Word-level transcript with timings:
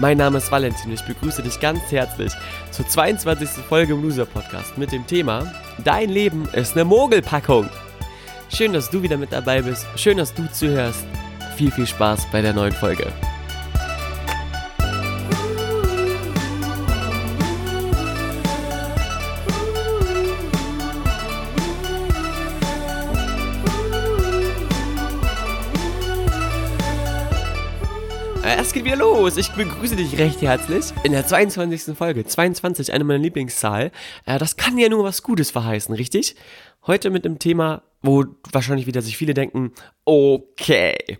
Mein 0.00 0.16
Name 0.16 0.38
ist 0.38 0.50
Valentin 0.50 0.86
und 0.86 0.94
ich 0.94 1.04
begrüße 1.04 1.42
dich 1.42 1.60
ganz 1.60 1.92
herzlich 1.92 2.32
zur 2.70 2.88
22. 2.88 3.50
Folge 3.68 3.92
im 3.92 4.02
Loser 4.02 4.24
Podcast 4.24 4.78
mit 4.78 4.92
dem 4.92 5.06
Thema 5.06 5.52
Dein 5.84 6.08
Leben 6.08 6.48
ist 6.54 6.72
eine 6.72 6.86
Mogelpackung. 6.86 7.68
Schön, 8.48 8.72
dass 8.72 8.88
du 8.88 9.02
wieder 9.02 9.18
mit 9.18 9.30
dabei 9.30 9.60
bist. 9.60 9.86
Schön, 9.96 10.16
dass 10.16 10.32
du 10.32 10.50
zuhörst. 10.50 11.04
Viel, 11.56 11.70
viel 11.70 11.86
Spaß 11.86 12.28
bei 12.32 12.40
der 12.40 12.54
neuen 12.54 12.72
Folge. 12.72 13.12
Es 28.70 28.74
geht 28.74 28.84
wieder 28.84 28.94
los. 28.94 29.36
Ich 29.36 29.50
begrüße 29.50 29.96
dich 29.96 30.16
recht 30.16 30.42
herzlich 30.42 30.84
in 31.02 31.10
der 31.10 31.26
22. 31.26 31.98
Folge. 31.98 32.24
22, 32.24 32.92
eine 32.92 33.02
meiner 33.02 33.18
Lieblingszahlen. 33.18 33.90
Äh, 34.26 34.38
das 34.38 34.56
kann 34.56 34.78
ja 34.78 34.88
nur 34.88 35.02
was 35.02 35.24
Gutes 35.24 35.50
verheißen, 35.50 35.92
richtig? 35.92 36.36
Heute 36.86 37.10
mit 37.10 37.26
einem 37.26 37.40
Thema, 37.40 37.82
wo 38.00 38.26
wahrscheinlich 38.52 38.86
wieder 38.86 39.02
sich 39.02 39.16
viele 39.16 39.34
denken, 39.34 39.72
okay. 40.04 41.18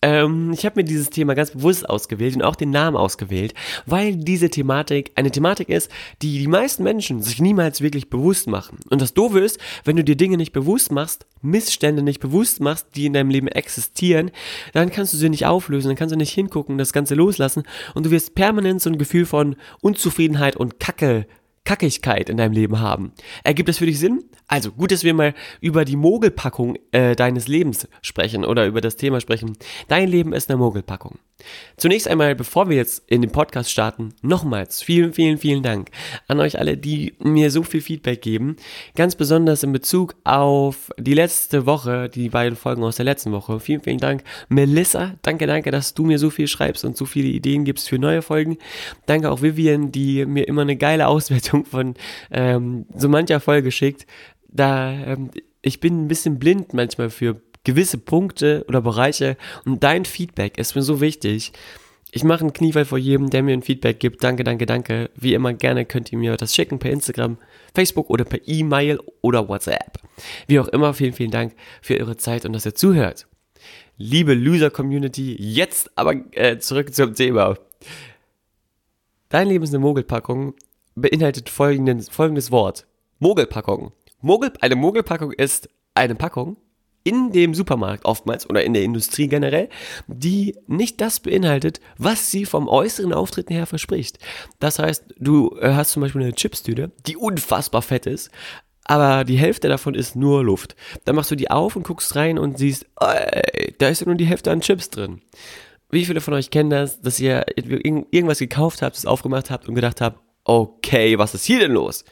Ähm, 0.00 0.52
ich 0.52 0.64
habe 0.64 0.80
mir 0.80 0.84
dieses 0.84 1.10
Thema 1.10 1.34
ganz 1.34 1.50
bewusst 1.50 1.88
ausgewählt 1.88 2.36
und 2.36 2.42
auch 2.42 2.54
den 2.54 2.70
Namen 2.70 2.96
ausgewählt, 2.96 3.52
weil 3.84 4.14
diese 4.14 4.48
Thematik 4.48 5.10
eine 5.16 5.32
Thematik 5.32 5.68
ist, 5.68 5.90
die 6.22 6.38
die 6.38 6.46
meisten 6.46 6.84
Menschen 6.84 7.20
sich 7.20 7.40
niemals 7.40 7.80
wirklich 7.80 8.08
bewusst 8.08 8.46
machen. 8.46 8.78
Und 8.90 9.02
das 9.02 9.12
Doofe 9.12 9.40
ist, 9.40 9.58
wenn 9.84 9.96
du 9.96 10.04
dir 10.04 10.16
Dinge 10.16 10.36
nicht 10.36 10.52
bewusst 10.52 10.92
machst, 10.92 11.26
Missstände 11.42 12.02
nicht 12.02 12.20
bewusst 12.20 12.60
machst, 12.60 12.86
die 12.94 13.06
in 13.06 13.12
deinem 13.12 13.30
Leben 13.30 13.48
existieren, 13.48 14.30
dann 14.72 14.90
kannst 14.90 15.12
du 15.14 15.16
sie 15.16 15.28
nicht 15.28 15.46
auflösen, 15.46 15.88
dann 15.88 15.96
kannst 15.96 16.12
du 16.12 16.18
nicht 16.18 16.32
hingucken, 16.32 16.78
das 16.78 16.92
Ganze 16.92 17.16
loslassen 17.16 17.64
und 17.94 18.06
du 18.06 18.10
wirst 18.12 18.36
permanent 18.36 18.80
so 18.80 18.90
ein 18.90 18.98
Gefühl 18.98 19.26
von 19.26 19.56
Unzufriedenheit 19.80 20.56
und 20.56 20.78
Kacke 20.78 21.26
Kackigkeit 21.68 22.30
in 22.30 22.38
deinem 22.38 22.52
Leben 22.52 22.80
haben. 22.80 23.12
Ergibt 23.44 23.68
das 23.68 23.76
für 23.76 23.84
dich 23.84 23.98
Sinn? 23.98 24.24
Also 24.46 24.72
gut, 24.72 24.90
dass 24.90 25.04
wir 25.04 25.12
mal 25.12 25.34
über 25.60 25.84
die 25.84 25.96
Mogelpackung 25.96 26.78
äh, 26.92 27.14
deines 27.14 27.46
Lebens 27.46 27.86
sprechen 28.00 28.46
oder 28.46 28.64
über 28.64 28.80
das 28.80 28.96
Thema 28.96 29.20
sprechen. 29.20 29.52
Dein 29.86 30.08
Leben 30.08 30.32
ist 30.32 30.48
eine 30.48 30.56
Mogelpackung. 30.56 31.18
Zunächst 31.76 32.08
einmal, 32.08 32.34
bevor 32.34 32.68
wir 32.68 32.76
jetzt 32.76 33.04
in 33.06 33.20
den 33.22 33.30
Podcast 33.30 33.70
starten, 33.70 34.14
nochmals 34.22 34.82
vielen, 34.82 35.12
vielen, 35.12 35.38
vielen 35.38 35.62
Dank 35.62 35.90
an 36.26 36.40
euch 36.40 36.58
alle, 36.58 36.76
die 36.76 37.14
mir 37.20 37.50
so 37.52 37.62
viel 37.62 37.80
Feedback 37.80 38.22
geben. 38.22 38.56
Ganz 38.96 39.14
besonders 39.14 39.62
in 39.62 39.72
Bezug 39.72 40.16
auf 40.24 40.90
die 40.98 41.14
letzte 41.14 41.66
Woche, 41.66 42.08
die 42.08 42.28
beiden 42.28 42.56
Folgen 42.56 42.82
aus 42.82 42.96
der 42.96 43.04
letzten 43.04 43.30
Woche. 43.30 43.60
Vielen, 43.60 43.82
vielen 43.82 43.98
Dank. 43.98 44.24
Melissa, 44.48 45.14
danke, 45.22 45.46
danke, 45.46 45.70
dass 45.70 45.94
du 45.94 46.04
mir 46.04 46.18
so 46.18 46.30
viel 46.30 46.48
schreibst 46.48 46.84
und 46.84 46.96
so 46.96 47.04
viele 47.04 47.28
Ideen 47.28 47.64
gibst 47.64 47.88
für 47.88 47.98
neue 47.98 48.22
Folgen. 48.22 48.58
Danke 49.06 49.30
auch 49.30 49.42
Vivian, 49.42 49.92
die 49.92 50.26
mir 50.26 50.48
immer 50.48 50.62
eine 50.62 50.76
geile 50.76 51.06
Auswertung 51.06 51.64
von 51.64 51.94
ähm, 52.32 52.86
so 52.96 53.08
mancher 53.08 53.38
Folge 53.38 53.70
schickt. 53.70 54.06
Da, 54.48 54.90
ähm, 54.92 55.30
ich 55.62 55.78
bin 55.80 56.04
ein 56.04 56.08
bisschen 56.08 56.38
blind 56.38 56.74
manchmal 56.74 57.10
für 57.10 57.40
gewisse 57.64 57.98
Punkte 57.98 58.64
oder 58.68 58.80
Bereiche 58.80 59.36
und 59.64 59.82
dein 59.82 60.04
Feedback 60.04 60.58
ist 60.58 60.74
mir 60.74 60.82
so 60.82 61.00
wichtig. 61.00 61.52
Ich 62.10 62.24
mache 62.24 62.40
einen 62.40 62.54
Kniefall 62.54 62.86
vor 62.86 62.96
jedem, 62.96 63.28
der 63.28 63.42
mir 63.42 63.52
ein 63.52 63.62
Feedback 63.62 64.00
gibt. 64.00 64.24
Danke, 64.24 64.42
danke, 64.42 64.64
danke. 64.64 65.10
Wie 65.14 65.34
immer 65.34 65.52
gerne 65.52 65.84
könnt 65.84 66.10
ihr 66.10 66.18
mir 66.18 66.36
das 66.36 66.54
schicken 66.54 66.78
per 66.78 66.90
Instagram, 66.90 67.36
Facebook 67.74 68.08
oder 68.08 68.24
per 68.24 68.40
E-Mail 68.46 68.98
oder 69.20 69.46
WhatsApp. 69.46 69.98
Wie 70.46 70.58
auch 70.58 70.68
immer, 70.68 70.94
vielen, 70.94 71.12
vielen 71.12 71.30
Dank 71.30 71.54
für 71.82 71.98
eure 72.00 72.16
Zeit 72.16 72.46
und 72.46 72.54
dass 72.54 72.64
ihr 72.64 72.74
zuhört. 72.74 73.26
Liebe 73.98 74.32
Loser-Community, 74.32 75.36
jetzt 75.38 75.90
aber 75.96 76.14
äh, 76.32 76.58
zurück 76.58 76.94
zum 76.94 77.14
Thema. 77.14 77.58
Dein 79.28 79.48
Leben 79.48 79.64
ist 79.64 79.74
eine 79.74 79.80
Mogelpackung 79.80 80.54
beinhaltet 81.00 81.48
folgendes, 81.48 82.08
folgendes 82.08 82.50
Wort. 82.50 82.86
Mogelpackung. 83.18 83.92
Mogel, 84.20 84.52
eine 84.60 84.76
Mogelpackung 84.76 85.32
ist 85.32 85.68
eine 85.94 86.14
Packung, 86.14 86.56
in 87.08 87.32
dem 87.32 87.54
Supermarkt 87.54 88.04
oftmals 88.04 88.48
oder 88.48 88.62
in 88.62 88.74
der 88.74 88.82
Industrie 88.82 89.28
generell, 89.28 89.70
die 90.06 90.56
nicht 90.66 91.00
das 91.00 91.20
beinhaltet, 91.20 91.80
was 91.96 92.30
sie 92.30 92.44
vom 92.44 92.68
äußeren 92.68 93.14
Auftreten 93.14 93.54
her 93.54 93.66
verspricht. 93.66 94.18
Das 94.60 94.78
heißt, 94.78 95.14
du 95.18 95.56
äh, 95.60 95.72
hast 95.72 95.92
zum 95.92 96.02
Beispiel 96.02 96.22
eine 96.22 96.34
Chipstüte, 96.34 96.90
die 97.06 97.16
unfassbar 97.16 97.80
fett 97.80 98.04
ist, 98.04 98.30
aber 98.84 99.24
die 99.24 99.38
Hälfte 99.38 99.68
davon 99.68 99.94
ist 99.94 100.16
nur 100.16 100.44
Luft. 100.44 100.76
Dann 101.04 101.16
machst 101.16 101.30
du 101.30 101.34
die 101.34 101.50
auf 101.50 101.76
und 101.76 101.86
guckst 101.86 102.14
rein 102.14 102.38
und 102.38 102.58
siehst, 102.58 102.86
ey, 103.00 103.74
da 103.78 103.88
ist 103.88 104.00
ja 104.00 104.06
nur 104.06 104.16
die 104.16 104.26
Hälfte 104.26 104.50
an 104.50 104.60
Chips 104.60 104.90
drin. 104.90 105.22
Wie 105.90 106.04
viele 106.04 106.20
von 106.20 106.34
euch 106.34 106.50
kennen 106.50 106.68
das, 106.68 107.00
dass 107.00 107.18
ihr 107.18 107.46
irgendwas 107.56 108.38
gekauft 108.38 108.82
habt, 108.82 108.96
es 108.96 109.06
aufgemacht 109.06 109.50
habt 109.50 109.68
und 109.68 109.74
gedacht 109.74 110.02
habt, 110.02 110.20
okay, 110.48 111.18
was 111.18 111.34
ist 111.34 111.44
hier 111.44 111.60
denn 111.60 111.72
los? 111.72 112.04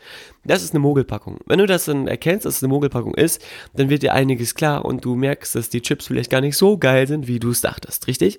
Das 0.44 0.62
ist 0.62 0.72
eine 0.72 0.80
Mogelpackung. 0.80 1.38
Wenn 1.46 1.58
du 1.58 1.66
das 1.66 1.86
dann 1.86 2.06
erkennst, 2.06 2.44
dass 2.44 2.56
es 2.56 2.62
eine 2.62 2.72
Mogelpackung 2.72 3.14
ist, 3.14 3.42
dann 3.74 3.88
wird 3.88 4.02
dir 4.02 4.12
einiges 4.12 4.54
klar 4.54 4.84
und 4.84 5.04
du 5.04 5.16
merkst, 5.16 5.54
dass 5.54 5.70
die 5.70 5.80
Chips 5.80 6.06
vielleicht 6.06 6.30
gar 6.30 6.42
nicht 6.42 6.56
so 6.56 6.76
geil 6.78 7.08
sind, 7.08 7.26
wie 7.26 7.40
du 7.40 7.50
es 7.50 7.62
dachtest, 7.62 8.06
richtig? 8.06 8.38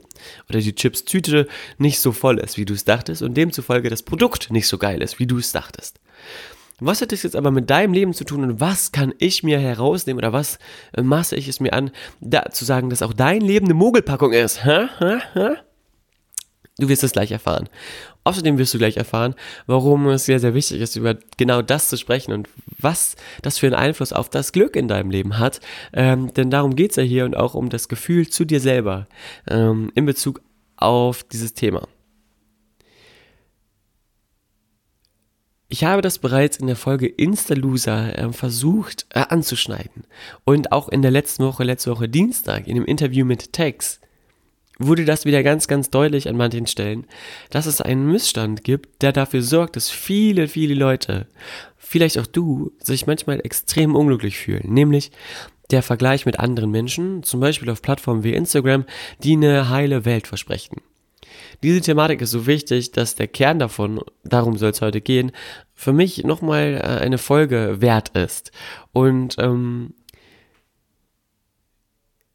Oder 0.50 0.60
die 0.60 0.76
Chips-Tüte 0.76 1.48
nicht 1.80 2.00
so 2.00 2.12
voll 2.12 2.40
ist, 2.40 2.58
wie 2.58 2.66
du 2.66 2.76
es 2.76 2.86
dachtest 2.86 3.24
und 3.24 3.36
demzufolge 3.36 3.90
das 3.90 4.04
Produkt 4.04 4.52
nicht 4.52 4.68
so 4.68 4.78
geil 4.78 5.02
ist, 5.02 5.20
wie 5.20 5.28
du 5.28 5.40
es 5.40 5.52
dachtest. 5.52 6.00
Was 6.80 7.02
hat 7.02 7.12
das 7.12 7.24
jetzt 7.24 7.36
aber 7.36 7.50
mit 7.50 7.72
deinem 7.72 7.94
Leben 7.94 8.14
zu 8.14 8.24
tun 8.24 8.44
und 8.44 8.62
was 8.62 8.92
kann 8.92 9.14
ich 9.18 9.42
mir 9.42 9.60
herausnehmen 9.60 10.20
oder 10.20 10.32
was 10.32 10.60
maße 10.96 11.36
ich 11.36 11.48
es 11.48 11.60
mir 11.60 11.74
an, 11.74 11.90
da 12.22 12.52
zu 12.52 12.66
sagen, 12.66 12.92
dass 12.92 13.02
auch 13.02 13.14
dein 13.14 13.42
Leben 13.42 13.66
eine 13.66 13.74
Mogelpackung 13.74 14.32
ist? 14.32 14.64
Hä? 14.64 14.88
Hä? 15.00 15.18
Hä? 15.34 15.50
Du 16.80 16.90
wirst 16.90 17.04
es 17.04 17.12
gleich 17.12 17.32
erfahren. 17.32 17.70
Außerdem 18.24 18.60
wirst 18.60 18.74
du 18.74 18.78
gleich 18.78 18.98
erfahren, 18.98 19.34
warum 19.66 20.08
es 20.10 20.26
sehr, 20.26 20.40
sehr 20.40 20.54
wichtig 20.54 20.80
ist, 20.80 20.96
über 20.96 21.16
genau 21.38 21.64
das 21.64 21.90
zu 21.90 21.98
sprechen 21.98 22.34
und 22.34 22.50
was 22.78 23.16
das 23.42 23.58
für 23.58 23.68
einen 23.68 23.76
Einfluss 23.76 24.14
auf 24.14 24.30
das 24.30 24.52
Glück 24.52 24.76
in 24.76 24.88
deinem 24.88 25.10
Leben 25.10 25.40
hat. 25.40 25.60
Ähm, 25.94 26.32
denn 26.34 26.52
darum 26.52 26.76
geht 26.76 26.92
es 26.92 26.98
ja 26.98 27.04
hier 27.04 27.26
und 27.26 27.36
auch 27.36 27.56
um 27.56 27.70
das 27.70 27.88
Gefühl 27.88 28.28
zu 28.30 28.46
dir 28.46 28.60
selber 28.60 29.08
ähm, 29.50 29.92
in 29.96 30.06
Bezug 30.06 30.42
auf 30.76 31.24
dieses 31.24 31.56
Thema. 31.56 31.88
Ich 35.70 35.84
habe 35.84 36.02
das 36.02 36.20
bereits 36.20 36.58
in 36.58 36.68
der 36.68 36.78
Folge 36.78 37.08
Insta-Loser 37.08 38.18
äh, 38.18 38.32
versucht 38.32 39.06
äh, 39.10 39.20
anzuschneiden. 39.28 40.06
Und 40.46 40.72
auch 40.72 40.88
in 40.88 41.02
der 41.02 41.12
letzten 41.12 41.44
Woche, 41.44 41.64
letzte 41.64 41.92
Woche 41.92 42.08
Dienstag, 42.08 42.68
in 42.68 42.76
dem 42.76 42.86
Interview 42.86 43.26
mit 43.26 43.52
Tex, 43.52 44.00
wurde 44.80 45.06
das 45.06 45.26
wieder 45.26 45.44
ganz, 45.44 45.68
ganz 45.68 45.90
deutlich 45.90 46.30
an 46.30 46.38
manchen 46.38 46.68
Stellen, 46.68 47.06
dass 47.50 47.66
es 47.66 47.82
einen 47.82 48.12
Missstand 48.12 48.64
gibt, 48.64 49.02
der 49.02 49.12
dafür 49.12 49.42
sorgt, 49.42 49.76
dass 49.76 49.90
viele, 49.90 50.48
viele 50.48 50.76
Leute, 50.76 51.28
vielleicht 51.78 52.18
auch 52.20 52.28
du, 52.28 52.72
sich 52.80 53.08
manchmal 53.08 53.40
extrem 53.40 53.96
unglücklich 53.96 54.38
fühlen. 54.38 54.74
Nämlich 54.74 55.12
der 55.72 55.84
Vergleich 55.84 56.26
mit 56.26 56.40
anderen 56.40 56.72
Menschen, 56.72 57.24
zum 57.24 57.40
Beispiel 57.40 57.70
auf 57.70 57.82
Plattformen 57.82 58.24
wie 58.24 58.34
Instagram, 58.34 58.86
die 59.24 59.34
eine 59.34 59.70
heile 59.70 60.06
Welt 60.06 60.28
versprechen. 60.28 60.82
Diese 61.64 61.82
Thematik 61.82 62.22
ist 62.22 62.32
so 62.32 62.46
wichtig, 62.46 62.92
dass 62.92 63.16
der 63.16 63.28
Kern 63.28 63.60
davon, 63.60 64.02
darum 64.24 64.58
soll 64.58 64.72
es 64.72 64.82
heute 64.82 65.02
gehen, 65.02 65.32
für 65.74 65.94
mich 65.94 66.24
nochmal 66.24 66.76
äh, 66.76 67.04
eine 67.04 67.18
Folge 67.18 67.78
wert 67.80 68.10
ist. 68.10 68.52
Und 68.94 69.36
ähm, 69.40 69.94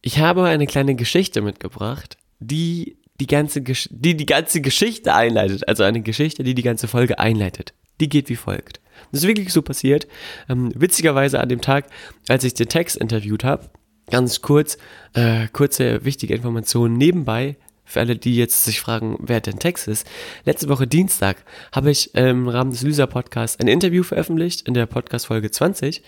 ich 0.02 0.19
habe 0.19 0.44
eine 0.44 0.66
kleine 0.66 0.94
Geschichte 0.94 1.40
mitgebracht, 1.40 2.16
die 2.46 2.96
die 3.20 3.26
ganze, 3.26 3.62
Gesch 3.62 3.88
die 3.90 4.16
die 4.16 4.26
ganze 4.26 4.60
Geschichte 4.60 5.14
einleitet. 5.14 5.68
Also 5.68 5.84
eine 5.84 6.02
Geschichte, 6.02 6.42
die 6.42 6.54
die 6.54 6.62
ganze 6.62 6.88
Folge 6.88 7.18
einleitet. 7.18 7.72
Die 8.00 8.08
geht 8.08 8.28
wie 8.28 8.36
folgt. 8.36 8.80
Das 9.10 9.22
ist 9.22 9.28
wirklich 9.28 9.52
so 9.52 9.62
passiert. 9.62 10.08
Ähm, 10.48 10.72
witzigerweise 10.74 11.40
an 11.40 11.48
dem 11.48 11.60
Tag, 11.60 11.86
als 12.28 12.44
ich 12.44 12.54
den 12.54 12.68
Text 12.68 12.96
interviewt 12.96 13.44
habe, 13.44 13.70
ganz 14.10 14.40
kurz, 14.40 14.76
äh, 15.14 15.46
kurze 15.52 16.04
wichtige 16.04 16.34
Informationen 16.34 16.96
nebenbei. 16.96 17.56
Für 17.84 18.00
alle, 18.00 18.16
die 18.16 18.36
jetzt 18.36 18.64
sich 18.64 18.80
fragen, 18.80 19.18
wer 19.20 19.40
denn 19.40 19.58
Text 19.58 19.86
ist. 19.86 20.06
Letzte 20.44 20.68
Woche 20.68 20.86
Dienstag 20.86 21.44
habe 21.72 21.90
ich 21.90 22.14
im 22.14 22.48
Rahmen 22.48 22.70
des 22.70 22.82
Lysa 22.82 23.06
Podcasts 23.06 23.60
ein 23.60 23.68
Interview 23.68 24.02
veröffentlicht 24.02 24.66
in 24.66 24.72
der 24.72 24.86
Podcast 24.86 25.26
Folge 25.26 25.50
20 25.50 25.98
äh, 25.98 26.02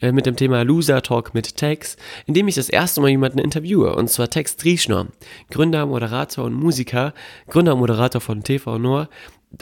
mit 0.00 0.26
dem 0.26 0.36
Thema 0.36 0.62
Loser 0.62 1.02
Talk 1.02 1.34
mit 1.34 1.56
Tex, 1.56 1.96
in 2.26 2.34
dem 2.34 2.48
ich 2.48 2.54
das 2.54 2.68
erste 2.68 3.00
Mal 3.00 3.10
jemanden 3.10 3.38
interviewe, 3.38 3.94
und 3.94 4.08
zwar 4.08 4.28
Tex 4.28 4.56
Drieschner, 4.56 5.08
Gründer, 5.50 5.86
Moderator 5.86 6.44
und 6.44 6.54
Musiker, 6.54 7.14
Gründer 7.48 7.74
und 7.74 7.80
Moderator 7.80 8.20
von 8.20 8.42
TV 8.42 8.78
Noir, 8.78 9.08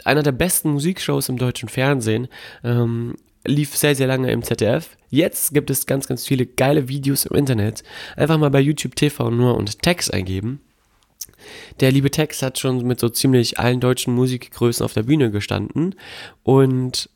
einer 0.03 0.23
der 0.23 0.31
besten 0.31 0.71
Musikshows 0.71 1.29
im 1.29 1.37
deutschen 1.37 1.69
Fernsehen, 1.69 2.27
ähm, 2.63 3.15
lief 3.45 3.75
sehr, 3.75 3.95
sehr 3.95 4.07
lange 4.07 4.31
im 4.31 4.43
ZDF. 4.43 4.97
Jetzt 5.09 5.53
gibt 5.53 5.69
es 5.69 5.85
ganz, 5.85 6.07
ganz 6.07 6.25
viele 6.25 6.45
geile 6.45 6.87
Videos 6.87 7.25
im 7.25 7.37
Internet. 7.37 7.83
Einfach 8.17 8.37
mal 8.37 8.49
bei 8.49 8.59
YouTube 8.59 8.95
TV 8.95 9.29
Noir 9.29 9.55
und 9.55 9.81
Tex 9.81 10.09
eingeben. 10.09 10.61
Der 11.79 11.91
liebe 11.91 12.09
Tex 12.11 12.41
hat 12.41 12.59
schon 12.59 12.85
mit 12.85 12.99
so 12.99 13.09
ziemlich 13.09 13.59
allen 13.59 13.79
deutschen 13.79 14.15
Musikgrößen 14.15 14.83
auf 14.83 14.93
der 14.93 15.03
Bühne 15.03 15.31
gestanden 15.31 15.95
und 16.43 17.09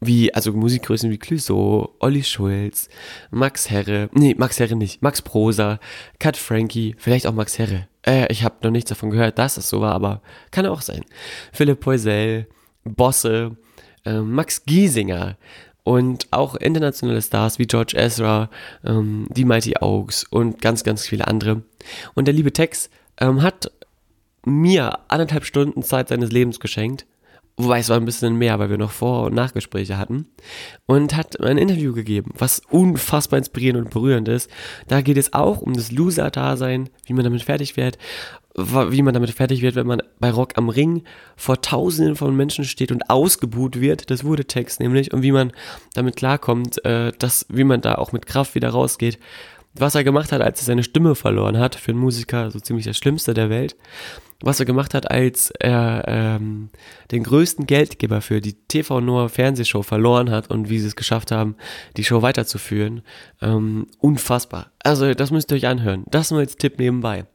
wie, 0.00 0.34
also 0.34 0.52
Musikgrößen 0.52 1.10
wie 1.10 1.18
Clouseau, 1.18 1.94
Olli 1.98 2.22
Schulz, 2.22 2.88
Max 3.30 3.70
Herre, 3.70 4.08
nee, 4.12 4.34
Max 4.36 4.58
Herre 4.60 4.76
nicht, 4.76 5.02
Max 5.02 5.22
Prosa, 5.22 5.78
Kat 6.18 6.36
Frankie, 6.36 6.94
vielleicht 6.98 7.26
auch 7.26 7.34
Max 7.34 7.58
Herre. 7.58 7.88
Äh, 8.06 8.30
ich 8.30 8.44
habe 8.44 8.56
noch 8.62 8.70
nichts 8.70 8.88
davon 8.88 9.10
gehört, 9.10 9.38
dass 9.38 9.56
es 9.56 9.68
so 9.68 9.80
war, 9.80 9.94
aber 9.94 10.22
kann 10.50 10.66
auch 10.66 10.82
sein. 10.82 11.04
Philipp 11.52 11.80
Poisel, 11.80 12.46
Bosse, 12.84 13.56
äh, 14.04 14.20
Max 14.20 14.64
Giesinger 14.64 15.36
und 15.84 16.26
auch 16.30 16.54
internationale 16.56 17.22
Stars 17.22 17.58
wie 17.58 17.66
George 17.66 17.94
Ezra, 17.96 18.50
ähm, 18.84 19.26
die 19.30 19.44
Mighty 19.44 19.74
Oaks 19.80 20.24
und 20.24 20.60
ganz, 20.60 20.82
ganz 20.84 21.06
viele 21.06 21.26
andere. 21.26 21.62
Und 22.14 22.26
der 22.26 22.34
liebe 22.34 22.52
Tex 22.52 22.90
ähm, 23.20 23.42
hat 23.42 23.70
mir 24.44 24.98
anderthalb 25.08 25.44
Stunden 25.44 25.82
Zeit 25.82 26.08
seines 26.08 26.32
Lebens 26.32 26.60
geschenkt. 26.60 27.06
Wobei 27.56 27.78
es 27.78 27.88
war 27.88 27.96
ein 27.96 28.04
bisschen 28.04 28.36
mehr, 28.36 28.58
weil 28.58 28.70
wir 28.70 28.78
noch 28.78 28.90
Vor- 28.90 29.26
und 29.26 29.34
Nachgespräche 29.34 29.96
hatten. 29.96 30.26
Und 30.86 31.16
hat 31.16 31.40
ein 31.40 31.56
Interview 31.56 31.92
gegeben, 31.92 32.32
was 32.36 32.60
unfassbar 32.70 33.38
inspirierend 33.38 33.84
und 33.84 33.92
berührend 33.92 34.28
ist. 34.28 34.50
Da 34.88 35.02
geht 35.02 35.16
es 35.16 35.32
auch 35.32 35.62
um 35.62 35.74
das 35.74 35.92
Loser-Dasein, 35.92 36.90
wie 37.06 37.12
man 37.12 37.24
damit 37.24 37.42
fertig 37.42 37.76
wird, 37.76 37.96
wie 38.56 39.02
man 39.02 39.14
damit 39.14 39.30
fertig 39.30 39.62
wird, 39.62 39.76
wenn 39.76 39.86
man 39.86 40.02
bei 40.18 40.30
Rock 40.30 40.52
am 40.56 40.68
Ring 40.68 41.04
vor 41.36 41.60
Tausenden 41.60 42.16
von 42.16 42.36
Menschen 42.36 42.64
steht 42.64 42.90
und 42.90 43.08
ausgebuht 43.08 43.80
wird. 43.80 44.10
Das 44.10 44.24
wurde 44.24 44.46
Text 44.46 44.80
nämlich. 44.80 45.12
Und 45.12 45.22
wie 45.22 45.32
man 45.32 45.52
damit 45.94 46.16
klarkommt, 46.16 46.84
äh, 46.84 47.12
dass, 47.18 47.46
wie 47.48 47.64
man 47.64 47.80
da 47.80 47.94
auch 47.96 48.12
mit 48.12 48.26
Kraft 48.26 48.56
wieder 48.56 48.70
rausgeht 48.70 49.18
was 49.74 49.94
er 49.94 50.04
gemacht 50.04 50.32
hat, 50.32 50.40
als 50.40 50.60
er 50.60 50.66
seine 50.66 50.84
Stimme 50.84 51.14
verloren 51.14 51.58
hat, 51.58 51.74
für 51.74 51.92
einen 51.92 52.00
Musiker 52.00 52.50
so 52.50 52.60
ziemlich 52.60 52.86
das 52.86 52.96
Schlimmste 52.96 53.34
der 53.34 53.50
Welt, 53.50 53.76
was 54.40 54.60
er 54.60 54.66
gemacht 54.66 54.94
hat, 54.94 55.10
als 55.10 55.50
er 55.58 56.04
ähm, 56.06 56.70
den 57.10 57.22
größten 57.22 57.66
Geldgeber 57.66 58.20
für 58.20 58.40
die 58.40 58.54
TV 58.54 59.00
Noir 59.00 59.28
Fernsehshow 59.28 59.82
verloren 59.82 60.30
hat 60.30 60.50
und 60.50 60.68
wie 60.68 60.78
sie 60.78 60.86
es 60.86 60.96
geschafft 60.96 61.32
haben, 61.32 61.56
die 61.96 62.04
Show 62.04 62.22
weiterzuführen. 62.22 63.02
Ähm, 63.40 63.86
unfassbar. 63.98 64.70
Also 64.80 65.14
das 65.14 65.30
müsst 65.30 65.50
ihr 65.50 65.56
euch 65.56 65.66
anhören. 65.66 66.04
Das 66.10 66.30
nur 66.30 66.40
als 66.40 66.56
Tipp 66.56 66.78
nebenbei. 66.78 67.26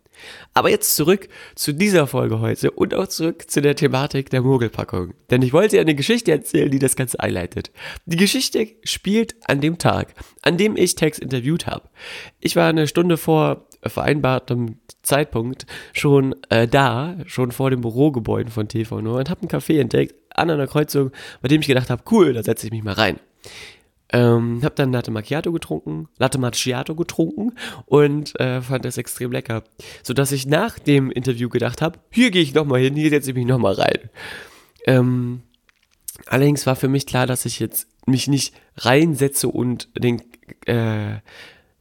Aber 0.53 0.69
jetzt 0.69 0.95
zurück 0.95 1.29
zu 1.55 1.73
dieser 1.73 2.07
Folge 2.07 2.39
heute 2.39 2.71
und 2.71 2.93
auch 2.93 3.07
zurück 3.07 3.49
zu 3.49 3.61
der 3.61 3.75
Thematik 3.75 4.29
der 4.29 4.41
Mogelpackung. 4.41 5.13
Denn 5.29 5.41
ich 5.41 5.53
wollte 5.53 5.79
eine 5.79 5.95
Geschichte 5.95 6.31
erzählen, 6.31 6.71
die 6.71 6.79
das 6.79 6.95
Ganze 6.95 7.19
einleitet. 7.19 7.71
Die 8.05 8.17
Geschichte 8.17 8.67
spielt 8.83 9.35
an 9.47 9.61
dem 9.61 9.77
Tag, 9.77 10.13
an 10.41 10.57
dem 10.57 10.75
ich 10.75 10.95
Tex 10.95 11.19
interviewt 11.19 11.67
habe. 11.67 11.89
Ich 12.39 12.55
war 12.55 12.67
eine 12.67 12.87
Stunde 12.87 13.17
vor 13.17 13.67
vereinbartem 13.83 14.79
Zeitpunkt 15.01 15.65
schon 15.93 16.35
äh, 16.49 16.67
da, 16.67 17.15
schon 17.25 17.51
vor 17.51 17.69
dem 17.69 17.81
Bürogebäude 17.81 18.51
von 18.51 18.67
TV 18.67 19.01
Nord 19.01 19.19
und 19.19 19.29
habe 19.29 19.41
einen 19.41 19.49
Café 19.49 19.79
entdeckt 19.79 20.15
an 20.35 20.49
einer 20.49 20.67
Kreuzung, 20.67 21.11
bei 21.41 21.47
dem 21.47 21.61
ich 21.61 21.67
gedacht 21.67 21.89
habe, 21.89 22.03
cool, 22.11 22.33
da 22.33 22.43
setze 22.43 22.67
ich 22.67 22.71
mich 22.71 22.83
mal 22.83 22.93
rein. 22.93 23.19
Ähm, 24.11 24.61
hab 24.63 24.75
dann 24.75 24.91
Latte 24.91 25.11
Macchiato 25.11 25.51
getrunken, 25.51 26.07
Latte 26.17 26.39
Macchiato 26.39 26.95
getrunken 26.95 27.53
und 27.85 28.39
äh, 28.39 28.61
fand 28.61 28.83
das 28.85 28.97
extrem 28.97 29.31
lecker. 29.31 29.63
So 30.01 30.13
dass 30.13 30.31
ich 30.31 30.47
nach 30.47 30.79
dem 30.79 31.11
Interview 31.11 31.49
gedacht 31.49 31.81
habe, 31.81 31.99
hier 32.09 32.31
gehe 32.31 32.41
ich 32.41 32.53
nochmal 32.53 32.81
hin, 32.81 32.95
hier 32.95 33.11
setze 33.11 33.29
ich 33.31 33.35
mich 33.35 33.45
nochmal 33.45 33.73
rein. 33.73 34.09
Ähm, 34.85 35.43
allerdings 36.25 36.65
war 36.65 36.75
für 36.75 36.87
mich 36.87 37.05
klar, 37.05 37.27
dass 37.27 37.45
ich 37.45 37.59
jetzt 37.59 37.87
mich 38.07 38.27
nicht 38.27 38.55
reinsetze 38.77 39.47
und 39.47 39.89
den 39.95 40.21
äh, 40.65 41.17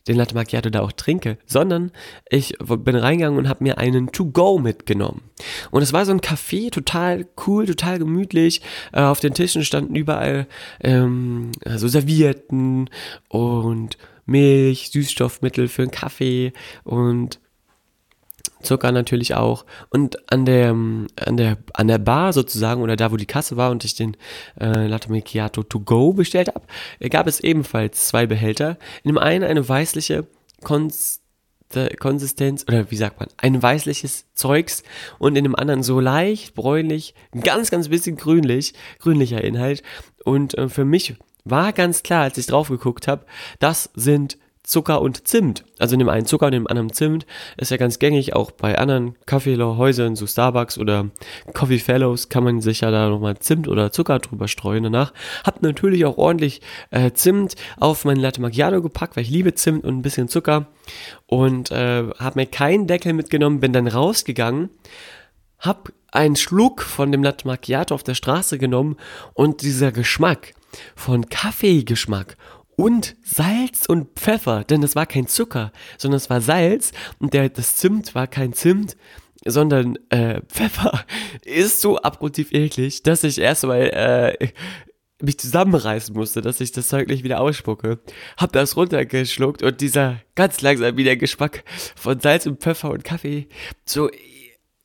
den 0.08 0.16
Latte 0.16 0.34
Macchiato 0.34 0.70
da 0.70 0.80
auch 0.80 0.92
trinke, 0.92 1.38
sondern 1.46 1.92
ich 2.28 2.54
bin 2.58 2.96
reingegangen 2.96 3.38
und 3.38 3.48
habe 3.48 3.62
mir 3.62 3.78
einen 3.78 4.10
To-Go 4.10 4.58
mitgenommen. 4.58 5.22
Und 5.70 5.82
es 5.82 5.92
war 5.92 6.04
so 6.04 6.12
ein 6.12 6.20
Café, 6.20 6.70
total 6.70 7.26
cool, 7.46 7.66
total 7.66 7.98
gemütlich. 7.98 8.62
Äh, 8.92 9.02
auf 9.02 9.20
den 9.20 9.34
Tischen 9.34 9.64
standen 9.64 9.94
überall 9.94 10.46
ähm, 10.80 11.52
so 11.64 11.86
Servierten 11.88 12.90
und 13.28 13.98
Milch, 14.26 14.90
Süßstoffmittel 14.90 15.68
für 15.68 15.82
einen 15.82 15.90
Kaffee 15.90 16.52
und 16.84 17.40
Zucker 18.62 18.92
natürlich 18.92 19.34
auch. 19.34 19.64
Und 19.90 20.30
an 20.32 20.44
der, 20.44 20.70
an 20.70 21.36
der, 21.36 21.58
an 21.74 21.88
der 21.88 21.98
Bar 21.98 22.32
sozusagen 22.32 22.82
oder 22.82 22.96
da, 22.96 23.12
wo 23.12 23.16
die 23.16 23.26
Kasse 23.26 23.56
war 23.56 23.70
und 23.70 23.84
ich 23.84 23.94
den 23.94 24.16
äh, 24.60 24.86
Latte 24.86 25.10
Macchiato 25.10 25.62
to 25.62 25.80
go 25.80 26.12
bestellt 26.12 26.48
habe, 26.48 27.08
gab 27.08 27.26
es 27.26 27.40
ebenfalls 27.40 28.06
zwei 28.06 28.26
Behälter. 28.26 28.78
In 29.02 29.10
dem 29.10 29.18
einen 29.18 29.44
eine 29.44 29.68
weißliche 29.68 30.26
Konst 30.62 31.22
Konsistenz 32.00 32.64
oder 32.66 32.90
wie 32.90 32.96
sagt 32.96 33.20
man, 33.20 33.28
ein 33.36 33.62
weißliches 33.62 34.32
Zeugs 34.32 34.82
und 35.18 35.36
in 35.36 35.44
dem 35.44 35.54
anderen 35.54 35.82
so 35.82 36.00
leicht 36.00 36.54
bräunlich, 36.54 37.14
ganz, 37.42 37.70
ganz 37.70 37.90
bisschen 37.90 38.16
grünlich, 38.16 38.72
grünlicher 39.00 39.44
Inhalt. 39.44 39.82
Und 40.24 40.56
äh, 40.56 40.70
für 40.70 40.86
mich 40.86 41.16
war 41.44 41.72
ganz 41.72 42.02
klar, 42.02 42.22
als 42.22 42.38
ich 42.38 42.46
drauf 42.46 42.68
geguckt 42.68 43.06
habe, 43.06 43.26
das 43.58 43.90
sind 43.94 44.38
Zucker 44.68 45.00
und 45.00 45.26
Zimt. 45.26 45.64
Also 45.78 45.96
dem 45.96 46.10
einen 46.10 46.26
Zucker 46.26 46.46
und 46.46 46.52
dem 46.52 46.66
anderen 46.66 46.92
Zimt. 46.92 47.24
Ist 47.56 47.70
ja 47.70 47.78
ganz 47.78 47.98
gängig, 47.98 48.34
auch 48.34 48.50
bei 48.50 48.76
anderen 48.76 49.16
Kaffeehäusern, 49.24 50.14
so 50.14 50.26
Starbucks 50.26 50.76
oder 50.76 51.08
Coffee 51.54 51.78
Fellows, 51.78 52.28
kann 52.28 52.44
man 52.44 52.60
sich 52.60 52.82
ja 52.82 52.90
da 52.90 53.08
nochmal 53.08 53.38
Zimt 53.38 53.66
oder 53.66 53.92
Zucker 53.92 54.18
drüber 54.18 54.46
streuen 54.46 54.82
danach. 54.82 55.14
Hab 55.42 55.62
natürlich 55.62 56.04
auch 56.04 56.18
ordentlich 56.18 56.60
äh, 56.90 57.12
Zimt 57.12 57.54
auf 57.80 58.04
mein 58.04 58.18
Latte 58.18 58.42
Macchiato 58.42 58.82
gepackt, 58.82 59.16
weil 59.16 59.22
ich 59.22 59.30
liebe 59.30 59.54
Zimt 59.54 59.84
und 59.84 59.96
ein 59.96 60.02
bisschen 60.02 60.28
Zucker. 60.28 60.66
Und 61.26 61.70
äh, 61.70 62.04
hab 62.18 62.36
mir 62.36 62.46
keinen 62.46 62.86
Deckel 62.86 63.14
mitgenommen, 63.14 63.60
bin 63.60 63.72
dann 63.72 63.88
rausgegangen, 63.88 64.68
hab 65.58 65.90
einen 66.12 66.36
Schluck 66.36 66.82
von 66.82 67.10
dem 67.10 67.22
Latte 67.22 67.46
Macchiato 67.46 67.94
auf 67.94 68.02
der 68.02 68.14
Straße 68.14 68.58
genommen 68.58 68.98
und 69.32 69.62
dieser 69.62 69.92
Geschmack 69.92 70.52
von 70.94 71.30
Kaffeegeschmack 71.30 72.36
und 72.78 73.16
Salz 73.24 73.86
und 73.86 74.06
Pfeffer, 74.14 74.62
denn 74.62 74.84
es 74.84 74.94
war 74.94 75.04
kein 75.04 75.26
Zucker, 75.26 75.72
sondern 75.98 76.18
es 76.18 76.30
war 76.30 76.40
Salz 76.40 76.92
und 77.18 77.34
der, 77.34 77.48
das 77.48 77.74
Zimt 77.74 78.14
war 78.14 78.28
kein 78.28 78.52
Zimt, 78.52 78.96
sondern 79.44 79.98
äh, 80.10 80.40
Pfeffer 80.48 81.04
ist 81.44 81.80
so 81.80 81.98
abgrundtief 81.98 82.52
eklig, 82.52 83.02
dass 83.02 83.24
ich 83.24 83.40
erstmal 83.40 83.80
äh, 84.40 84.48
mich 85.20 85.40
zusammenreißen 85.40 86.14
musste, 86.14 86.40
dass 86.40 86.60
ich 86.60 86.70
das 86.70 86.86
Zeug 86.86 87.08
nicht 87.08 87.24
wieder 87.24 87.40
ausspucke. 87.40 87.98
Hab 88.36 88.52
das 88.52 88.76
runtergeschluckt 88.76 89.64
und 89.64 89.80
dieser 89.80 90.20
ganz 90.36 90.60
langsam 90.60 90.96
wieder 90.96 91.16
Geschmack 91.16 91.64
von 91.96 92.20
Salz 92.20 92.46
und 92.46 92.60
Pfeffer 92.60 92.90
und 92.90 93.02
Kaffee 93.02 93.48
so 93.86 94.08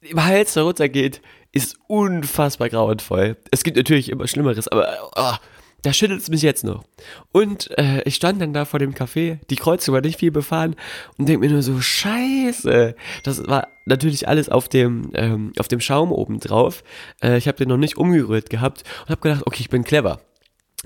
im 0.02 0.26
Hals 0.26 0.56
heruntergeht, 0.56 1.22
ist 1.52 1.78
unfassbar 1.88 2.70
grauenvoll. 2.70 3.38
Es 3.52 3.64
gibt 3.64 3.78
natürlich 3.78 4.10
immer 4.10 4.28
Schlimmeres, 4.28 4.68
aber 4.68 5.12
oh, 5.16 5.36
da 5.84 5.92
schüttelt 5.92 6.22
es 6.22 6.30
mich 6.30 6.42
jetzt 6.42 6.64
noch. 6.64 6.84
Und 7.32 7.78
äh, 7.78 8.02
ich 8.04 8.16
stand 8.16 8.42
dann 8.42 8.54
da 8.54 8.66
vor 8.66 8.80
dem 8.80 8.94
Café, 8.94 9.40
die 9.50 9.58
Kreuzung 9.58 9.94
war 9.94 10.02
nicht 10.02 10.20
viel 10.20 10.32
befahren 10.32 10.76
und 11.18 11.28
denk 11.28 11.42
mir 11.42 11.50
nur 11.50 11.62
so, 11.62 11.80
scheiße. 11.80 12.96
Das 13.24 13.48
war 13.48 13.68
natürlich 13.86 14.28
alles 14.28 14.50
auf 14.50 14.70
dem, 14.70 15.12
ähm, 15.14 15.52
auf 15.60 15.68
dem 15.68 15.82
Schaum 15.82 16.12
oben 16.12 16.40
drauf. 16.40 16.84
Äh, 17.22 17.38
ich 17.38 17.48
habe 17.48 17.58
den 17.58 17.68
noch 17.68 17.78
nicht 17.78 17.98
umgerührt 17.98 18.50
gehabt 18.50 18.84
und 19.04 19.10
habe 19.10 19.22
gedacht, 19.22 19.44
okay, 19.46 19.60
ich 19.60 19.70
bin 19.70 19.84
clever. 19.84 20.22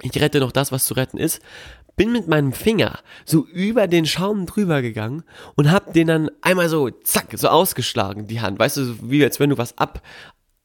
Ich 0.01 0.20
rette 0.20 0.39
noch 0.39 0.51
das, 0.51 0.72
was 0.72 0.86
zu 0.86 0.96
retten 0.96 1.18
ist. 1.18 1.42
Bin 1.96 2.12
mit 2.12 2.27
meinem 2.27 2.54
Finger 2.54 3.00
so 3.25 3.46
über 3.46 3.88
den 3.88 4.06
Schaum 4.06 4.46
drüber 4.46 4.82
gegangen 4.82 5.24
und 5.56 5.72
hab 5.72 5.94
den 5.94 6.08
dann 6.08 6.32
einmal 6.42 6.70
so, 6.70 6.89
zack, 6.89 7.30
so 7.36 7.50
ausgeschlagen, 7.50 8.27
die 8.27 8.42
Hand. 8.42 8.60
Weißt 8.60 8.77
du, 8.77 8.96
wie 9.01 9.24
als 9.24 9.39
wenn 9.39 9.50
du 9.50 9.58
was 9.58 9.77
ab, 9.77 10.01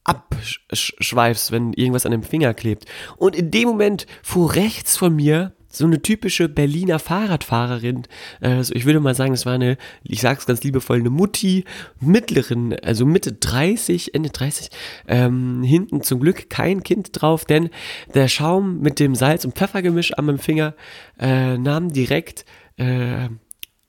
abschweifst, 0.03 1.51
wenn 1.51 1.73
irgendwas 1.73 2.05
an 2.05 2.11
dem 2.11 2.23
Finger 2.23 2.53
klebt. 2.53 2.85
Und 3.17 3.35
in 3.35 3.51
dem 3.51 3.69
Moment 3.69 4.05
fuhr 4.21 4.55
rechts 4.55 4.97
von 4.97 5.15
mir 5.15 5.53
so 5.73 5.85
eine 5.85 6.01
typische 6.01 6.47
Berliner 6.49 6.99
Fahrradfahrerin, 6.99 8.03
also 8.41 8.75
ich 8.75 8.85
würde 8.85 8.99
mal 8.99 9.15
sagen, 9.15 9.33
es 9.33 9.45
war 9.45 9.53
eine, 9.53 9.77
ich 10.03 10.21
sag's 10.21 10.45
ganz 10.45 10.63
liebevoll, 10.63 10.99
eine 10.99 11.09
Mutti, 11.09 11.65
mittleren, 11.99 12.75
also 12.83 13.05
Mitte 13.07 13.33
30, 13.33 14.13
Ende 14.13 14.29
30, 14.29 14.69
ähm, 15.07 15.63
hinten 15.63 16.03
zum 16.03 16.19
Glück 16.19 16.49
kein 16.49 16.83
Kind 16.83 17.09
drauf, 17.19 17.45
denn 17.45 17.69
der 18.13 18.27
Schaum 18.27 18.81
mit 18.81 18.99
dem 18.99 19.15
Salz- 19.15 19.45
und 19.45 19.55
Pfeffergemisch 19.55 20.13
an 20.13 20.25
meinem 20.25 20.39
Finger 20.39 20.75
äh, 21.19 21.57
nahm 21.57 21.91
direkt 21.91 22.45
äh, 22.77 23.29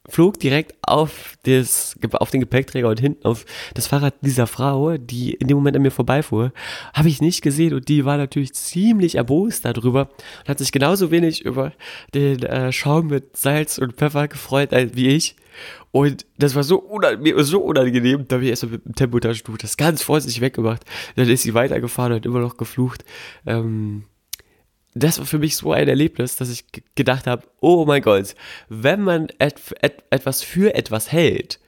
flog 0.08 0.38
direkt 0.38 0.74
auf, 0.82 1.36
das, 1.44 1.96
auf 2.12 2.30
den 2.30 2.40
Gepäckträger 2.40 2.88
und 2.88 3.00
hinten 3.00 3.24
auf 3.24 3.46
das 3.74 3.86
Fahrrad 3.86 4.14
dieser 4.20 4.46
Frau, 4.46 4.96
die 4.98 5.32
in 5.32 5.48
dem 5.48 5.56
Moment 5.56 5.76
an 5.76 5.82
mir 5.82 5.90
vorbeifuhr. 5.90 6.52
Habe 6.92 7.08
ich 7.08 7.20
nicht 7.20 7.42
gesehen 7.42 7.74
und 7.74 7.88
die 7.88 8.04
war 8.04 8.16
natürlich 8.16 8.52
ziemlich 8.54 9.14
erbost 9.14 9.64
darüber 9.64 10.10
und 10.40 10.48
hat 10.48 10.58
sich 10.58 10.72
genauso 10.72 11.10
wenig 11.10 11.44
über 11.44 11.72
den 12.14 12.42
äh, 12.42 12.70
Schaum 12.72 13.06
mit 13.08 13.36
Salz 13.36 13.78
und 13.78 13.94
Pfeffer 13.94 14.28
gefreut 14.28 14.72
als 14.72 14.94
wie 14.94 15.08
ich. 15.08 15.36
Und 15.90 16.26
das 16.38 16.54
war 16.54 16.64
so, 16.64 16.80
unangenehm, 16.80 17.40
so 17.44 17.60
unangenehm, 17.60 18.26
da 18.26 18.36
habe 18.36 18.44
ich 18.44 18.50
erst 18.50 18.64
mal 18.64 18.72
mit 18.72 18.84
dem 18.84 18.94
Tempotaschentuch 18.96 19.58
das 19.58 19.76
ganz 19.76 20.02
vorsichtig 20.02 20.40
weggemacht. 20.40 20.84
Dann 21.14 21.28
ist 21.28 21.42
sie 21.42 21.54
weitergefahren 21.54 22.12
und 22.12 22.18
hat 22.18 22.26
immer 22.26 22.40
noch 22.40 22.56
geflucht. 22.56 23.04
Ähm, 23.46 24.04
das 24.94 25.18
war 25.18 25.26
für 25.26 25.38
mich 25.38 25.56
so 25.56 25.72
ein 25.72 25.88
Erlebnis, 25.88 26.36
dass 26.36 26.50
ich 26.50 26.64
gedacht 26.94 27.26
habe, 27.26 27.46
oh 27.60 27.84
mein 27.84 28.02
Gott, 28.02 28.34
wenn 28.68 29.02
man 29.02 29.28
et 29.38 29.60
et 29.80 30.04
etwas 30.10 30.42
für 30.42 30.74
etwas 30.74 31.10
hält 31.12 31.60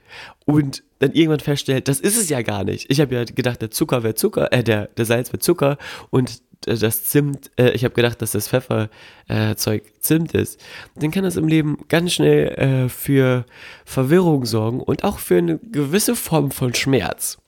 und 0.45 0.83
dann 1.01 1.13
irgendwann 1.13 1.41
feststellt, 1.41 1.89
das 1.89 2.01
ist 2.01 2.17
es 2.17 2.29
ja 2.29 2.43
gar 2.43 2.65
nicht. 2.65 2.91
Ich 2.91 3.01
habe 3.01 3.15
ja 3.15 3.25
gedacht, 3.25 3.61
der 3.61 3.71
Zucker 3.71 4.03
wäre 4.03 4.15
Zucker, 4.15 4.53
äh, 4.53 4.63
der, 4.63 4.87
der 4.97 5.05
Salz 5.05 5.29
wäre 5.31 5.41
Zucker 5.41 5.77
und 6.11 6.41
äh, 6.67 6.77
das 6.77 7.05
Zimt, 7.05 7.51
äh, 7.59 7.71
ich 7.71 7.85
habe 7.85 7.95
gedacht, 7.95 8.23
dass 8.23 8.33
das 8.33 8.49
Pfefferzeug 8.49 9.83
äh, 9.87 10.01
Zimt 10.01 10.33
ist. 10.33 10.65
Dann 10.95 11.11
kann 11.11 11.25
das 11.25 11.37
im 11.37 11.49
Leben 11.49 11.79
ganz 11.89 12.13
schnell 12.13 12.49
äh, 12.49 12.89
für 12.89 13.45
Verwirrung 13.85 14.47
sorgen 14.47 14.81
und 14.81 15.05
auch 15.05 15.19
für 15.19 15.39
eine 15.39 15.59
gewisse 15.59 16.17
Form 16.17 16.51
von 16.51 16.75
Schmerz. 16.75 17.39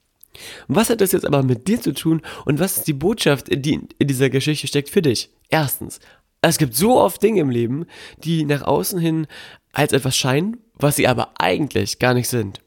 Was 0.67 0.91
hat 0.91 1.01
das 1.01 1.13
jetzt 1.13 1.27
aber 1.27 1.43
mit 1.43 1.69
dir 1.69 1.81
zu 1.81 1.93
tun 1.93 2.23
und 2.45 2.59
was 2.59 2.79
ist 2.79 2.87
die 2.87 2.93
Botschaft, 2.93 3.47
die 3.51 3.81
in 3.99 4.07
dieser 4.07 4.31
Geschichte 4.31 4.67
steckt 4.67 4.91
für 4.91 5.03
dich? 5.03 5.31
Erstens, 5.49 6.01
es 6.41 6.59
gibt 6.59 6.75
so 6.75 6.99
oft 6.99 7.23
Dinge 7.23 7.41
im 7.41 7.51
Leben, 7.51 7.87
die 8.23 8.45
nach 8.45 8.63
außen 8.63 8.99
hin 8.99 9.27
als 9.73 9.93
etwas 9.93 10.17
scheinen, 10.17 10.59
was 10.75 10.97
sie 10.97 11.09
aber 11.09 11.33
eigentlich 11.39 11.99
gar 11.99 12.15
nicht 12.15 12.29
sind. 12.29 12.61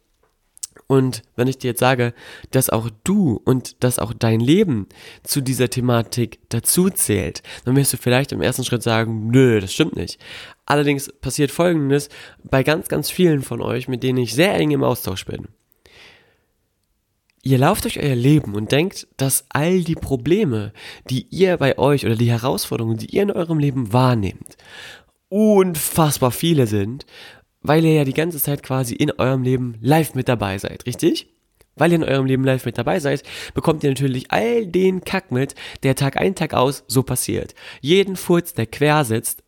Und 0.87 1.21
wenn 1.37 1.47
ich 1.47 1.57
dir 1.57 1.69
jetzt 1.69 1.79
sage, 1.79 2.13
dass 2.49 2.69
auch 2.69 2.89
du 3.05 3.39
und 3.45 3.81
dass 3.81 3.97
auch 3.97 4.11
dein 4.11 4.41
Leben 4.41 4.87
zu 5.23 5.39
dieser 5.39 5.69
Thematik 5.69 6.39
dazu 6.49 6.89
zählt, 6.89 7.43
dann 7.63 7.77
wirst 7.77 7.93
du 7.93 7.97
vielleicht 7.97 8.33
im 8.33 8.41
ersten 8.41 8.65
Schritt 8.65 8.83
sagen, 8.83 9.27
nö, 9.27 9.61
das 9.61 9.71
stimmt 9.71 9.95
nicht. 9.95 10.19
Allerdings 10.65 11.09
passiert 11.21 11.51
Folgendes 11.51 12.09
bei 12.43 12.63
ganz, 12.63 12.89
ganz 12.89 13.09
vielen 13.09 13.41
von 13.41 13.61
euch, 13.61 13.87
mit 13.87 14.03
denen 14.03 14.17
ich 14.17 14.33
sehr 14.33 14.53
eng 14.55 14.71
im 14.71 14.83
Austausch 14.83 15.25
bin. 15.25 15.47
Ihr 17.43 17.57
lauft 17.57 17.85
durch 17.85 17.99
euer 17.99 18.15
Leben 18.15 18.53
und 18.53 18.71
denkt, 18.71 19.07
dass 19.17 19.45
all 19.49 19.81
die 19.81 19.95
Probleme, 19.95 20.73
die 21.09 21.25
ihr 21.31 21.57
bei 21.57 21.77
euch 21.79 22.05
oder 22.05 22.15
die 22.15 22.29
Herausforderungen, 22.29 22.97
die 22.97 23.15
ihr 23.15 23.23
in 23.23 23.31
eurem 23.31 23.57
Leben 23.57 23.93
wahrnehmt, 23.93 24.57
unfassbar 25.29 26.31
viele 26.31 26.67
sind, 26.67 27.05
weil 27.61 27.83
ihr 27.83 27.93
ja 27.93 28.03
die 28.03 28.13
ganze 28.13 28.39
Zeit 28.39 28.61
quasi 28.61 28.93
in 28.93 29.11
eurem 29.11 29.41
Leben 29.41 29.75
live 29.81 30.13
mit 30.13 30.27
dabei 30.27 30.57
seid, 30.59 30.85
richtig? 30.85 31.33
Weil 31.75 31.91
ihr 31.91 31.97
in 31.97 32.03
eurem 32.03 32.25
Leben 32.25 32.43
live 32.43 32.65
mit 32.65 32.77
dabei 32.77 32.99
seid, 32.99 33.23
bekommt 33.55 33.83
ihr 33.83 33.89
natürlich 33.89 34.29
all 34.29 34.67
den 34.67 35.03
Kack 35.03 35.31
mit, 35.31 35.55
der 35.81 35.95
Tag 35.95 36.17
ein, 36.17 36.35
Tag 36.35 36.53
aus 36.53 36.83
so 36.87 37.01
passiert. 37.01 37.55
Jeden 37.79 38.17
Furz, 38.17 38.53
der 38.53 38.67
quer 38.67 39.03
sitzt, 39.03 39.40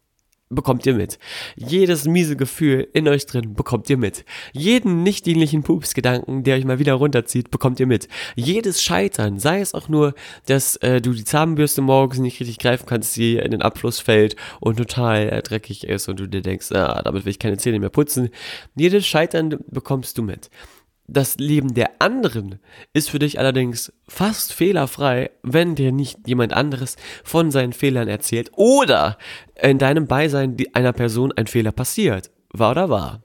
bekommt 0.55 0.86
ihr 0.86 0.93
mit. 0.93 1.19
Jedes 1.55 2.05
miese 2.05 2.36
Gefühl 2.36 2.88
in 2.93 3.07
euch 3.07 3.25
drin 3.25 3.53
bekommt 3.53 3.89
ihr 3.89 3.98
mit. 3.98 4.25
Jeden 4.51 5.03
nicht 5.03 5.25
dienlichen 5.25 5.63
Pupsgedanken, 5.63 6.43
der 6.43 6.57
euch 6.57 6.65
mal 6.65 6.79
wieder 6.79 6.93
runterzieht, 6.93 7.51
bekommt 7.51 7.79
ihr 7.79 7.88
mit. 7.88 8.07
Jedes 8.36 8.81
Scheitern, 8.81 9.39
sei 9.39 9.62
es 9.62 9.74
auch 9.74 9.89
nur, 9.89 10.13
dass 10.45 10.75
äh, 10.77 11.01
du 11.01 11.13
die 11.13 11.25
Zahnbürste 11.25 11.81
morgens 11.81 12.19
nicht 12.19 12.39
richtig 12.39 12.60
greifen 12.60 12.86
kannst, 12.86 13.15
die 13.15 13.38
in 13.38 13.51
den 13.51 13.62
Abfluss 13.62 14.00
fällt 14.00 14.36
und 14.60 14.77
total 14.77 15.29
äh, 15.29 15.41
dreckig 15.41 15.86
ist 15.88 16.07
und 16.07 16.19
du 16.19 16.27
dir 16.27 16.41
denkst, 16.41 16.72
ah, 16.72 17.01
damit 17.03 17.25
will 17.25 17.31
ich 17.31 17.39
keine 17.39 17.57
Zähne 17.57 17.79
mehr 17.79 17.89
putzen. 17.89 18.29
Jedes 18.75 19.05
Scheitern 19.05 19.57
bekommst 19.67 20.17
du 20.17 20.24
mit. 20.24 20.50
Das 21.07 21.36
Leben 21.36 21.74
der 21.74 22.01
anderen 22.01 22.60
ist 22.93 23.10
für 23.10 23.19
dich 23.19 23.38
allerdings 23.38 23.91
fast 24.07 24.53
fehlerfrei, 24.53 25.31
wenn 25.41 25.75
dir 25.75 25.91
nicht 25.91 26.27
jemand 26.27 26.53
anderes 26.53 26.95
von 27.24 27.51
seinen 27.51 27.74
Fehlern 27.74 28.07
erzählt 28.07 28.51
oder 28.55 29.17
in 29.62 29.79
deinem 29.79 30.07
Beisein 30.07 30.55
einer 30.74 30.93
Person 30.93 31.33
ein 31.33 31.48
Fehler 31.48 31.74
passiert. 31.74 32.31
War 32.51 32.72
oder 32.72 32.89
war? 32.89 33.22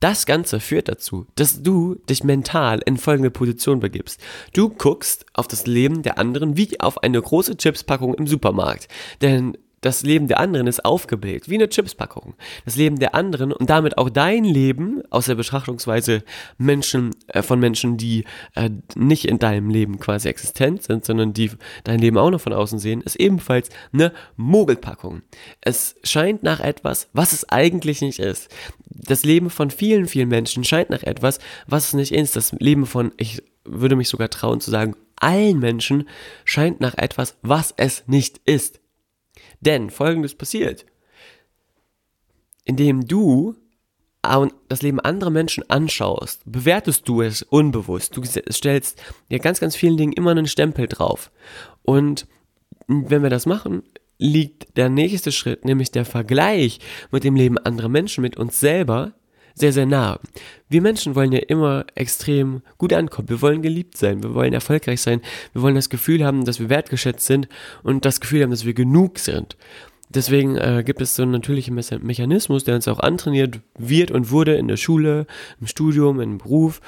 Das 0.00 0.24
Ganze 0.24 0.60
führt 0.60 0.88
dazu, 0.88 1.26
dass 1.34 1.62
du 1.62 1.96
dich 2.08 2.24
mental 2.24 2.80
in 2.86 2.96
folgende 2.96 3.30
Position 3.30 3.80
begibst. 3.80 4.18
Du 4.54 4.70
guckst 4.70 5.26
auf 5.34 5.46
das 5.46 5.66
Leben 5.66 6.02
der 6.02 6.16
anderen 6.16 6.56
wie 6.56 6.80
auf 6.80 7.02
eine 7.02 7.20
große 7.20 7.58
Chipspackung 7.58 8.14
im 8.14 8.26
Supermarkt. 8.26 8.88
Denn 9.20 9.58
das 9.80 10.02
Leben 10.02 10.28
der 10.28 10.38
anderen 10.38 10.66
ist 10.66 10.84
aufgebildet, 10.84 11.48
wie 11.48 11.54
eine 11.54 11.68
Chipspackung. 11.68 12.34
Das 12.64 12.76
Leben 12.76 12.98
der 12.98 13.14
anderen 13.14 13.52
und 13.52 13.70
damit 13.70 13.96
auch 13.96 14.10
dein 14.10 14.44
Leben 14.44 15.02
aus 15.10 15.26
der 15.26 15.34
Betrachtungsweise 15.36 16.22
Menschen, 16.58 17.14
äh, 17.28 17.42
von 17.42 17.58
Menschen, 17.58 17.96
die 17.96 18.24
äh, 18.54 18.70
nicht 18.94 19.24
in 19.24 19.38
deinem 19.38 19.70
Leben 19.70 19.98
quasi 19.98 20.28
existent 20.28 20.82
sind, 20.82 21.04
sondern 21.04 21.32
die 21.32 21.50
dein 21.84 21.98
Leben 21.98 22.18
auch 22.18 22.30
noch 22.30 22.40
von 22.40 22.52
außen 22.52 22.78
sehen, 22.78 23.00
ist 23.00 23.16
ebenfalls 23.16 23.70
eine 23.92 24.12
Mogelpackung. 24.36 25.22
Es 25.60 25.96
scheint 26.04 26.42
nach 26.42 26.60
etwas, 26.60 27.08
was 27.12 27.32
es 27.32 27.48
eigentlich 27.48 28.02
nicht 28.02 28.18
ist. 28.18 28.48
Das 28.86 29.24
Leben 29.24 29.48
von 29.48 29.70
vielen, 29.70 30.06
vielen 30.06 30.28
Menschen 30.28 30.64
scheint 30.64 30.90
nach 30.90 31.02
etwas, 31.02 31.38
was 31.66 31.88
es 31.88 31.92
nicht 31.94 32.12
ist. 32.12 32.36
Das 32.36 32.52
Leben 32.52 32.84
von, 32.84 33.12
ich 33.16 33.42
würde 33.64 33.96
mich 33.96 34.08
sogar 34.08 34.28
trauen 34.28 34.60
zu 34.60 34.70
sagen, 34.70 34.94
allen 35.16 35.58
Menschen 35.58 36.08
scheint 36.44 36.80
nach 36.80 36.96
etwas, 36.96 37.36
was 37.42 37.72
es 37.76 38.04
nicht 38.06 38.40
ist. 38.44 38.80
Denn 39.60 39.90
folgendes 39.90 40.34
passiert. 40.34 40.86
Indem 42.64 43.06
du 43.06 43.56
das 44.68 44.82
Leben 44.82 45.00
anderer 45.00 45.30
Menschen 45.30 45.68
anschaust, 45.70 46.42
bewertest 46.44 47.08
du 47.08 47.22
es 47.22 47.42
unbewusst. 47.42 48.16
Du 48.16 48.22
stellst 48.24 49.02
ja 49.28 49.38
ganz, 49.38 49.60
ganz 49.60 49.76
vielen 49.76 49.96
Dingen 49.96 50.12
immer 50.12 50.32
einen 50.32 50.46
Stempel 50.46 50.86
drauf. 50.86 51.30
Und 51.82 52.26
wenn 52.86 53.22
wir 53.22 53.30
das 53.30 53.46
machen, 53.46 53.82
liegt 54.18 54.76
der 54.76 54.90
nächste 54.90 55.32
Schritt, 55.32 55.64
nämlich 55.64 55.90
der 55.90 56.04
Vergleich 56.04 56.80
mit 57.10 57.24
dem 57.24 57.34
Leben 57.34 57.56
anderer 57.56 57.88
Menschen, 57.88 58.20
mit 58.20 58.36
uns 58.36 58.60
selber, 58.60 59.14
sehr, 59.54 59.72
sehr 59.72 59.86
nah. 59.86 60.20
Wir 60.68 60.82
Menschen 60.82 61.14
wollen 61.14 61.32
ja 61.32 61.40
immer 61.40 61.84
extrem 61.94 62.62
gut 62.78 62.92
ankommen. 62.92 63.28
Wir 63.28 63.42
wollen 63.42 63.62
geliebt 63.62 63.96
sein, 63.96 64.22
wir 64.22 64.34
wollen 64.34 64.52
erfolgreich 64.52 65.00
sein, 65.00 65.20
wir 65.52 65.62
wollen 65.62 65.74
das 65.74 65.90
Gefühl 65.90 66.24
haben, 66.24 66.44
dass 66.44 66.60
wir 66.60 66.68
wertgeschätzt 66.68 67.26
sind 67.26 67.48
und 67.82 68.04
das 68.04 68.20
Gefühl 68.20 68.42
haben, 68.42 68.50
dass 68.50 68.64
wir 68.64 68.74
genug 68.74 69.18
sind. 69.18 69.56
Deswegen 70.08 70.56
äh, 70.56 70.82
gibt 70.84 71.00
es 71.00 71.14
so 71.14 71.22
einen 71.22 71.32
natürlichen 71.32 71.74
Me 71.74 71.82
Mechanismus, 72.00 72.64
der 72.64 72.74
uns 72.74 72.88
auch 72.88 72.98
antrainiert 72.98 73.60
wird 73.78 74.10
und 74.10 74.30
wurde 74.30 74.56
in 74.56 74.66
der 74.66 74.76
Schule, 74.76 75.26
im 75.60 75.68
Studium, 75.68 76.20
im 76.20 76.38
Beruf, 76.38 76.80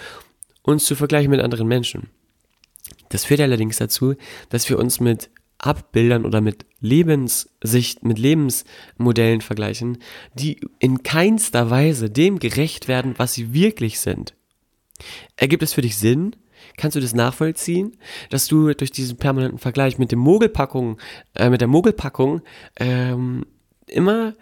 uns 0.63 0.85
zu 0.85 0.97
vergleichen 0.97 1.31
mit 1.31 1.41
anderen 1.41 1.69
Menschen. 1.69 2.09
Das 3.11 3.25
führt 3.25 3.41
allerdings 3.41 3.77
dazu, 3.77 4.15
dass 4.49 4.69
wir 4.69 4.79
uns 4.79 4.99
mit 4.99 5.31
Abbildern 5.63 6.27
oder 6.27 6.41
mit 6.41 6.67
Lebenssicht, 6.81 8.05
mit 8.05 8.19
Lebensmodellen 8.19 9.41
vergleichen, 9.41 9.99
die 10.35 10.61
in 10.79 11.03
keinster 11.03 11.71
Weise 11.71 12.11
dem 12.11 12.39
gerecht 12.39 12.89
werden, 12.89 13.15
was 13.17 13.35
sie 13.35 13.55
wirklich 13.55 14.01
sind. 14.01 14.35
Ergibt 15.37 15.63
es 15.63 15.73
für 15.73 15.83
dich 15.83 15.97
Sinn? 15.97 16.37
Kannst 16.77 16.97
du 16.97 17.01
das 17.01 17.15
nachvollziehen, 17.15 17.97
dass 18.31 18.47
du 18.47 18.73
durch 18.75 18.91
diesen 18.91 19.17
permanenten 19.17 19.59
Vergleich 19.59 19.99
mit 19.99 20.13
dem 20.13 20.19
Mogelpackung, 20.19 20.99
äh, 21.35 21.49
mit 21.49 21.61
der 21.61 21.69
Mogelpackung 21.69 22.43
ähm, 22.77 23.47
immer 23.87 24.35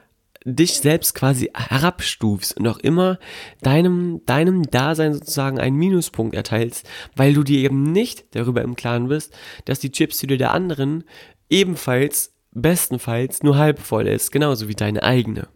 dich 0.45 0.79
selbst 0.79 1.15
quasi 1.15 1.51
herabstufst 1.55 2.57
und 2.57 2.67
auch 2.67 2.79
immer 2.79 3.19
deinem, 3.63 4.23
deinem 4.27 4.63
Dasein 4.63 5.13
sozusagen 5.13 5.59
einen 5.59 5.77
Minuspunkt 5.77 6.35
erteilst, 6.35 6.89
weil 7.15 7.35
du 7.35 7.43
dir 7.43 7.59
eben 7.61 7.93
nicht 7.93 8.35
darüber 8.35 8.63
im 8.63 8.77
Klaren 8.77 9.09
bist, 9.09 9.37
dass 9.67 9.81
die 9.81 9.93
Chipstüte 9.93 10.39
der 10.39 10.53
anderen 10.53 11.05
ebenfalls 11.49 12.33
bestenfalls 12.53 13.43
nur 13.43 13.59
halb 13.59 13.79
voll 13.79 14.09
ist, 14.09 14.33
genauso 14.33 14.69
wie 14.69 14.75
deine 14.75 15.03
eigene. 15.03 15.49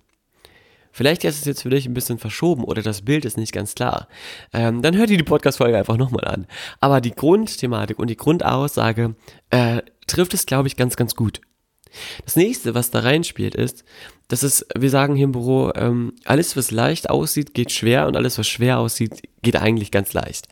Vielleicht 0.93 1.25
ist 1.25 1.41
es 1.41 1.45
jetzt 1.45 1.63
für 1.63 1.71
dich 1.71 1.87
ein 1.87 1.95
bisschen 1.95 2.19
verschoben 2.19 2.63
oder 2.63 2.81
das 2.81 3.03
Bild 3.03 3.25
ist 3.25 3.37
nicht 3.37 3.53
ganz 3.53 3.75
klar. 3.75 4.07
Ähm, 4.53 4.81
dann 4.81 4.97
hört 4.97 5.11
ihr 5.11 5.19
die 5.19 5.25
Podcast-Folge 5.25 5.77
einfach 5.77 5.97
nochmal 5.97 6.25
an. 6.25 6.47
Aber 6.79 7.01
die 7.01 7.11
Grundthematik 7.11 7.99
und 7.99 8.11
die 8.11 8.17
Grundaussage 8.17 9.17
äh, 9.51 9.83
trifft 10.07 10.35
es, 10.35 10.47
glaube 10.47 10.69
ich, 10.69 10.77
ganz, 10.77 10.95
ganz 10.95 11.17
gut. 11.17 11.41
Das 12.25 12.37
nächste, 12.37 12.75
was 12.75 12.91
da 12.91 13.01
reinspielt, 13.01 13.55
ist, 13.55 13.85
dass 14.29 14.43
es, 14.43 14.67
wir 14.77 14.91
sagen 14.91 15.17
hier 15.17 15.25
im 15.25 15.33
Büro, 15.33 15.73
ähm, 15.75 16.15
alles, 16.25 16.57
was 16.57 16.71
leicht 16.71 17.11
aussieht, 17.11 17.55
geht 17.55 17.73
schwer 17.73 18.07
und 18.07 18.17
alles, 18.17 18.39
was 18.39 18.49
schwer 18.49 18.79
aussieht, 18.79 19.23
geht 19.43 19.57
eigentlich 19.57 19.91
ganz 19.91 20.13
leicht. 20.13 20.49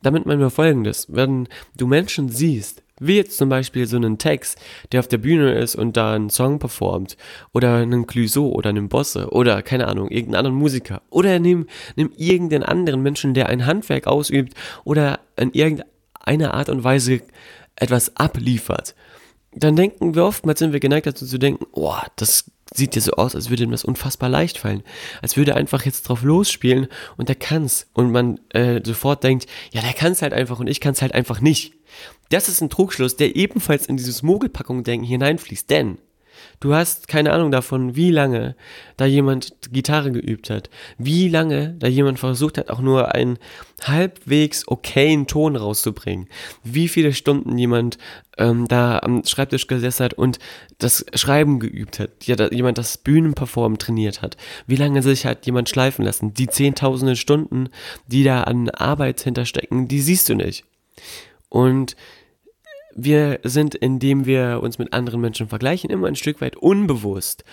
Damit 0.00 0.26
meinen 0.26 0.40
wir 0.40 0.50
folgendes, 0.50 1.06
wenn 1.10 1.48
du 1.76 1.86
Menschen 1.86 2.28
siehst, 2.28 2.82
wie 2.98 3.16
jetzt 3.16 3.36
zum 3.36 3.48
Beispiel 3.48 3.86
so 3.86 3.96
einen 3.96 4.18
Text, 4.18 4.58
der 4.92 5.00
auf 5.00 5.08
der 5.08 5.18
Bühne 5.18 5.54
ist 5.54 5.74
und 5.74 5.96
da 5.96 6.14
einen 6.14 6.30
Song 6.30 6.58
performt, 6.58 7.16
oder 7.52 7.76
einen 7.76 8.06
Clouseau 8.06 8.48
oder 8.50 8.70
einen 8.70 8.88
Bosse, 8.88 9.28
oder 9.30 9.62
keine 9.62 9.88
Ahnung, 9.88 10.08
irgendeinen 10.10 10.46
anderen 10.46 10.56
Musiker, 10.56 11.02
oder 11.10 11.38
nimm, 11.38 11.66
nimm 11.96 12.10
irgendeinen 12.16 12.62
anderen 12.62 13.02
Menschen, 13.02 13.34
der 13.34 13.48
ein 13.48 13.66
Handwerk 13.66 14.06
ausübt 14.06 14.54
oder 14.84 15.20
in 15.36 15.52
irgendeiner 15.52 16.54
Art 16.54 16.68
und 16.68 16.84
Weise 16.84 17.20
etwas 17.76 18.16
abliefert 18.16 18.94
dann 19.54 19.76
denken 19.76 20.14
wir 20.14 20.24
oftmals, 20.24 20.58
sind 20.58 20.72
wir 20.72 20.80
geneigt 20.80 21.06
dazu 21.06 21.26
zu 21.26 21.38
denken, 21.38 21.66
oh, 21.72 21.94
das 22.16 22.50
sieht 22.74 22.94
ja 22.94 23.02
so 23.02 23.12
aus, 23.12 23.34
als 23.34 23.50
würde 23.50 23.64
ihm 23.64 23.70
das 23.70 23.84
unfassbar 23.84 24.28
leicht 24.28 24.58
fallen. 24.58 24.82
Als 25.20 25.36
würde 25.36 25.52
er 25.52 25.56
einfach 25.58 25.84
jetzt 25.84 26.08
drauf 26.08 26.22
losspielen 26.22 26.88
und 27.16 27.28
er 27.28 27.34
kann's. 27.34 27.86
Und 27.92 28.12
man 28.12 28.40
äh, 28.50 28.80
sofort 28.84 29.22
denkt, 29.24 29.46
ja, 29.72 29.82
der 29.82 29.92
kann's 29.92 30.22
halt 30.22 30.32
einfach 30.32 30.58
und 30.58 30.68
ich 30.68 30.80
kann's 30.80 31.02
halt 31.02 31.14
einfach 31.14 31.40
nicht. 31.40 31.74
Das 32.30 32.48
ist 32.48 32.62
ein 32.62 32.70
Trugschluss, 32.70 33.16
der 33.16 33.36
ebenfalls 33.36 33.86
in 33.86 33.98
dieses 33.98 34.22
Mogelpackung-Denken 34.22 35.06
hineinfließt, 35.06 35.68
denn 35.68 35.98
Du 36.60 36.74
hast 36.74 37.08
keine 37.08 37.32
Ahnung 37.32 37.50
davon, 37.50 37.96
wie 37.96 38.10
lange 38.10 38.54
da 38.96 39.04
jemand 39.04 39.52
Gitarre 39.72 40.12
geübt 40.12 40.50
hat, 40.50 40.70
wie 40.98 41.28
lange 41.28 41.74
da 41.78 41.88
jemand 41.88 42.18
versucht 42.18 42.58
hat, 42.58 42.70
auch 42.70 42.80
nur 42.80 43.14
einen 43.14 43.38
halbwegs 43.82 44.66
okayen 44.68 45.26
Ton 45.26 45.56
rauszubringen, 45.56 46.28
wie 46.62 46.88
viele 46.88 47.12
Stunden 47.12 47.58
jemand 47.58 47.98
ähm, 48.38 48.68
da 48.68 48.98
am 48.98 49.24
Schreibtisch 49.24 49.66
gesessen 49.66 50.04
hat 50.04 50.14
und 50.14 50.38
das 50.78 51.04
Schreiben 51.14 51.58
geübt 51.58 51.98
hat, 51.98 52.10
ja, 52.24 52.36
da 52.36 52.48
jemand 52.48 52.78
das 52.78 52.98
Bühnenperformen 52.98 53.78
trainiert 53.78 54.22
hat, 54.22 54.36
wie 54.66 54.76
lange 54.76 55.02
sich 55.02 55.26
hat 55.26 55.46
jemand 55.46 55.68
schleifen 55.68 56.04
lassen, 56.04 56.34
die 56.34 56.46
zehntausende 56.46 57.16
Stunden, 57.16 57.68
die 58.06 58.24
da 58.24 58.42
an 58.42 58.70
Arbeit 58.70 59.20
hinterstecken, 59.20 59.88
die 59.88 60.00
siehst 60.00 60.28
du 60.28 60.34
nicht. 60.34 60.64
Und 61.48 61.96
wir 62.94 63.40
sind, 63.42 63.74
indem 63.74 64.26
wir 64.26 64.60
uns 64.62 64.78
mit 64.78 64.92
anderen 64.92 65.20
Menschen 65.20 65.48
vergleichen, 65.48 65.90
immer 65.90 66.08
ein 66.08 66.16
Stück 66.16 66.40
weit 66.40 66.56
unbewusst. 66.56 67.44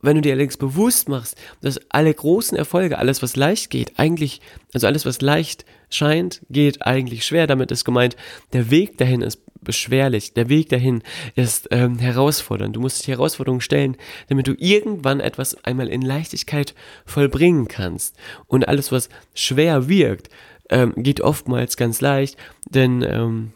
Wenn 0.00 0.14
du 0.14 0.22
dir 0.22 0.32
allerdings 0.32 0.56
bewusst 0.56 1.08
machst, 1.08 1.36
dass 1.60 1.80
alle 1.90 2.14
großen 2.14 2.56
Erfolge, 2.56 2.98
alles 2.98 3.20
was 3.22 3.34
leicht 3.34 3.70
geht, 3.70 3.98
eigentlich, 3.98 4.40
also 4.72 4.86
alles 4.86 5.04
was 5.04 5.20
leicht 5.20 5.64
scheint, 5.90 6.40
geht 6.50 6.86
eigentlich 6.86 7.26
schwer. 7.26 7.48
Damit 7.48 7.72
ist 7.72 7.84
gemeint, 7.84 8.16
der 8.52 8.70
Weg 8.70 8.96
dahin 8.98 9.22
ist 9.22 9.40
beschwerlich, 9.60 10.34
der 10.34 10.48
Weg 10.48 10.68
dahin 10.68 11.02
ist 11.34 11.68
ähm, 11.72 11.98
herausfordernd. 11.98 12.76
Du 12.76 12.80
musst 12.80 13.00
dich 13.00 13.08
Herausforderungen 13.08 13.60
stellen, 13.60 13.96
damit 14.28 14.46
du 14.46 14.54
irgendwann 14.56 15.18
etwas 15.18 15.64
einmal 15.64 15.88
in 15.88 16.02
Leichtigkeit 16.02 16.74
vollbringen 17.04 17.66
kannst. 17.66 18.16
Und 18.46 18.68
alles 18.68 18.92
was 18.92 19.08
schwer 19.34 19.88
wirkt, 19.88 20.28
ähm, 20.70 20.92
geht 20.96 21.20
oftmals 21.20 21.76
ganz 21.76 22.00
leicht, 22.00 22.36
denn 22.70 23.02
ähm, 23.02 23.52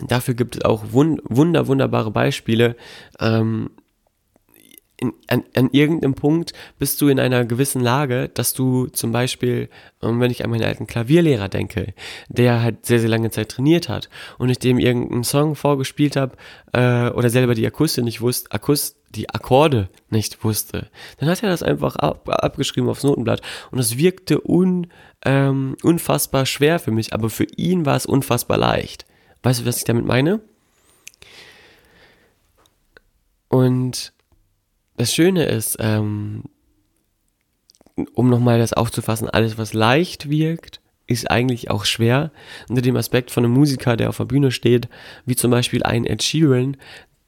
Dafür 0.00 0.34
gibt 0.34 0.56
es 0.56 0.64
auch 0.64 0.92
wund 0.92 1.20
wunder, 1.24 1.66
wunderbare 1.66 2.10
Beispiele. 2.10 2.76
Ähm, 3.20 3.70
in, 4.98 5.12
an, 5.28 5.44
an 5.54 5.68
irgendeinem 5.72 6.14
Punkt 6.14 6.52
bist 6.78 7.00
du 7.00 7.08
in 7.08 7.20
einer 7.20 7.44
gewissen 7.44 7.82
Lage, 7.82 8.30
dass 8.32 8.54
du 8.54 8.86
zum 8.86 9.12
Beispiel, 9.12 9.68
ähm, 10.02 10.20
wenn 10.20 10.30
ich 10.30 10.44
an 10.44 10.50
meinen 10.50 10.64
alten 10.64 10.86
Klavierlehrer 10.86 11.48
denke, 11.48 11.94
der 12.28 12.62
halt 12.62 12.86
sehr, 12.86 13.00
sehr 13.00 13.08
lange 13.08 13.30
Zeit 13.30 13.50
trainiert 13.50 13.88
hat 13.88 14.08
und 14.38 14.48
ich 14.48 14.58
dem 14.58 14.78
irgendeinen 14.78 15.24
Song 15.24 15.54
vorgespielt 15.54 16.16
habe 16.16 16.36
äh, 16.72 17.10
oder 17.10 17.28
selber 17.28 17.54
die 17.54 17.66
Akustik 17.66 18.04
nicht 18.04 18.20
wusste, 18.20 18.50
Akust 18.52 18.96
die 19.10 19.30
Akkorde 19.30 19.88
nicht 20.10 20.42
wusste, 20.44 20.90
dann 21.18 21.28
hat 21.28 21.42
er 21.42 21.50
das 21.50 21.62
einfach 21.62 21.96
ab, 21.96 22.28
abgeschrieben 22.28 22.88
aufs 22.88 23.04
Notenblatt 23.04 23.40
und 23.70 23.78
es 23.78 23.98
wirkte 23.98 24.40
un, 24.46 24.88
ähm, 25.24 25.76
unfassbar 25.82 26.46
schwer 26.46 26.78
für 26.78 26.90
mich, 26.90 27.12
aber 27.12 27.30
für 27.30 27.46
ihn 27.56 27.86
war 27.86 27.96
es 27.96 28.06
unfassbar 28.06 28.58
leicht. 28.58 29.06
Weißt 29.46 29.60
du, 29.60 29.64
was 29.64 29.76
ich 29.76 29.84
damit 29.84 30.04
meine? 30.04 30.40
Und 33.46 34.12
das 34.96 35.14
Schöne 35.14 35.44
ist, 35.44 35.76
ähm, 35.78 36.42
um 38.14 38.28
nochmal 38.28 38.58
das 38.58 38.72
aufzufassen, 38.72 39.30
alles, 39.30 39.56
was 39.56 39.72
leicht 39.72 40.28
wirkt, 40.28 40.80
ist 41.06 41.30
eigentlich 41.30 41.70
auch 41.70 41.84
schwer. 41.84 42.32
Unter 42.68 42.82
dem 42.82 42.96
Aspekt 42.96 43.30
von 43.30 43.44
einem 43.44 43.54
Musiker, 43.54 43.96
der 43.96 44.08
auf 44.08 44.16
der 44.16 44.24
Bühne 44.24 44.50
steht, 44.50 44.88
wie 45.26 45.36
zum 45.36 45.52
Beispiel 45.52 45.84
ein 45.84 46.06
Ed 46.06 46.24
Sheeran, 46.24 46.76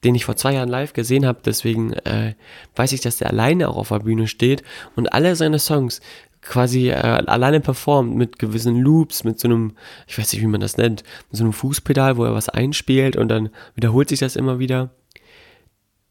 den 0.03 0.13
ich 0.13 0.25
vor 0.25 0.35
zwei 0.35 0.55
Jahren 0.55 0.67
live 0.67 0.91
gesehen 0.91 1.25
habe, 1.25 1.39
deswegen 1.45 1.93
äh, 1.93 2.35
weiß 2.75 2.91
ich, 2.91 2.99
dass 2.99 3.15
der 3.15 3.29
alleine 3.29 3.69
auch 3.69 3.77
auf 3.77 3.89
der 3.89 3.99
Bühne 3.99 4.27
steht 4.27 4.61
und 4.97 5.13
alle 5.13 5.37
seine 5.37 5.59
Songs 5.59 6.01
quasi 6.41 6.89
äh, 6.89 6.93
alleine 6.93 7.59
performt 7.59 8.15
mit 8.15 8.39
gewissen 8.39 8.79
Loops, 8.79 9.23
mit 9.23 9.39
so 9.39 9.47
einem, 9.47 9.73
ich 10.07 10.17
weiß 10.17 10.33
nicht, 10.33 10.41
wie 10.41 10.47
man 10.47 10.61
das 10.61 10.77
nennt, 10.77 11.03
mit 11.29 11.37
so 11.37 11.43
einem 11.43 11.53
Fußpedal, 11.53 12.17
wo 12.17 12.23
er 12.23 12.33
was 12.33 12.49
einspielt 12.49 13.15
und 13.15 13.27
dann 13.29 13.49
wiederholt 13.75 14.09
sich 14.09 14.19
das 14.19 14.35
immer 14.35 14.59
wieder. 14.59 14.91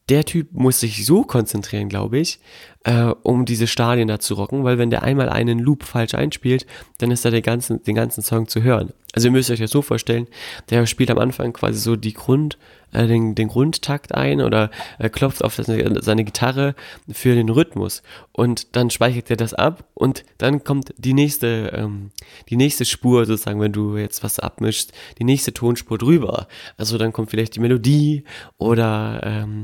Der 0.09 0.25
Typ 0.25 0.53
muss 0.53 0.81
sich 0.81 1.05
so 1.05 1.23
konzentrieren, 1.23 1.91
glaube 1.91 2.19
ich, 2.19 2.41
äh, 2.85 3.13
um 3.23 3.45
diese 3.45 3.67
Stadien 3.67 4.09
da 4.09 4.19
zu 4.19 4.35
rocken, 4.35 4.65
weil 4.65 4.79
wenn 4.79 4.89
der 4.89 5.03
einmal 5.03 5.29
einen 5.29 5.59
Loop 5.59 5.85
falsch 5.85 6.15
einspielt, 6.15 6.67
dann 6.99 7.11
ist 7.11 7.25
da 7.25 7.31
den 7.31 7.43
ganzen, 7.43 7.83
den 7.83 7.95
ganzen 7.95 8.23
Song 8.23 8.49
zu 8.49 8.63
hören. 8.63 8.93
Also 9.15 9.29
ihr 9.29 9.33
müsst 9.33 9.51
euch 9.51 9.59
das 9.59 9.71
so 9.71 9.83
vorstellen, 9.83 10.27
der 10.71 10.87
spielt 10.87 11.11
am 11.11 11.19
Anfang 11.19 11.53
quasi 11.53 11.79
so 11.79 11.97
die 11.97 12.15
Grund, 12.15 12.57
äh, 12.93 13.07
den, 13.07 13.35
den 13.35 13.49
Grundtakt 13.49 14.15
ein 14.15 14.41
oder 14.41 14.71
äh, 14.99 15.09
klopft 15.09 15.45
auf 15.45 15.57
das, 15.57 15.67
seine 15.67 16.25
Gitarre 16.25 16.75
für 17.11 17.35
den 17.35 17.49
Rhythmus 17.49 18.03
und 18.33 18.77
dann 18.77 18.91
speichert 18.91 19.31
er 19.31 19.37
das 19.37 19.55
ab 19.55 19.85
und 19.95 20.25
dann 20.39 20.65
kommt 20.65 20.95
die 20.97 21.15
nächste, 21.15 21.73
ähm, 21.75 22.11
die 22.49 22.57
nächste 22.57 22.85
Spur 22.85 23.27
sozusagen, 23.27 23.61
wenn 23.61 23.73
du 23.73 23.97
jetzt 23.97 24.23
was 24.23 24.39
abmischst, 24.39 24.93
die 25.19 25.25
nächste 25.25 25.53
Tonspur 25.53 25.99
drüber. 25.99 26.49
Also 26.77 26.99
dann 26.99 27.13
kommt 27.13 27.31
vielleicht 27.31 27.57
die 27.57 27.61
Melodie 27.61 28.25
oder 28.57 29.21
ähm, 29.25 29.63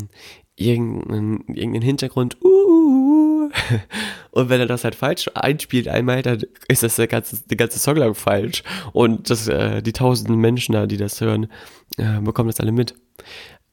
irgendein, 0.56 1.44
irgendein 1.48 1.82
Hintergrund. 1.82 2.36
Uh, 2.42 3.50
und 4.30 4.48
wenn 4.48 4.60
er 4.60 4.66
das 4.66 4.84
halt 4.84 4.94
falsch 4.94 5.30
einspielt 5.34 5.88
einmal, 5.88 6.22
dann 6.22 6.42
ist 6.68 6.82
das 6.82 6.96
der 6.96 7.06
ganze, 7.06 7.46
der 7.46 7.56
ganze 7.56 7.78
Song 7.78 7.96
lang 7.96 8.14
falsch. 8.14 8.62
Und 8.92 9.30
das, 9.30 9.48
äh, 9.48 9.82
die 9.82 9.92
tausenden 9.92 10.36
Menschen 10.36 10.72
da, 10.72 10.86
die 10.86 10.96
das 10.96 11.20
hören, 11.20 11.48
äh, 11.96 12.20
bekommen 12.20 12.48
das 12.48 12.60
alle 12.60 12.72
mit. 12.72 12.94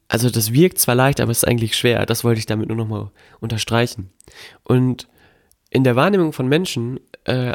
Also 0.08 0.28
das 0.28 0.52
wirkt 0.52 0.78
zwar 0.78 0.94
leicht, 0.94 1.20
aber 1.20 1.30
es 1.30 1.38
ist 1.38 1.48
eigentlich 1.48 1.76
schwer. 1.76 2.04
Das 2.04 2.22
wollte 2.22 2.38
ich 2.38 2.46
damit 2.46 2.68
nur 2.68 2.76
nochmal 2.76 3.10
unterstreichen. 3.40 4.10
Und 4.62 5.08
in 5.70 5.84
der 5.84 5.96
Wahrnehmung 5.96 6.32
von 6.34 6.48
Menschen 6.48 7.00
äh, 7.24 7.54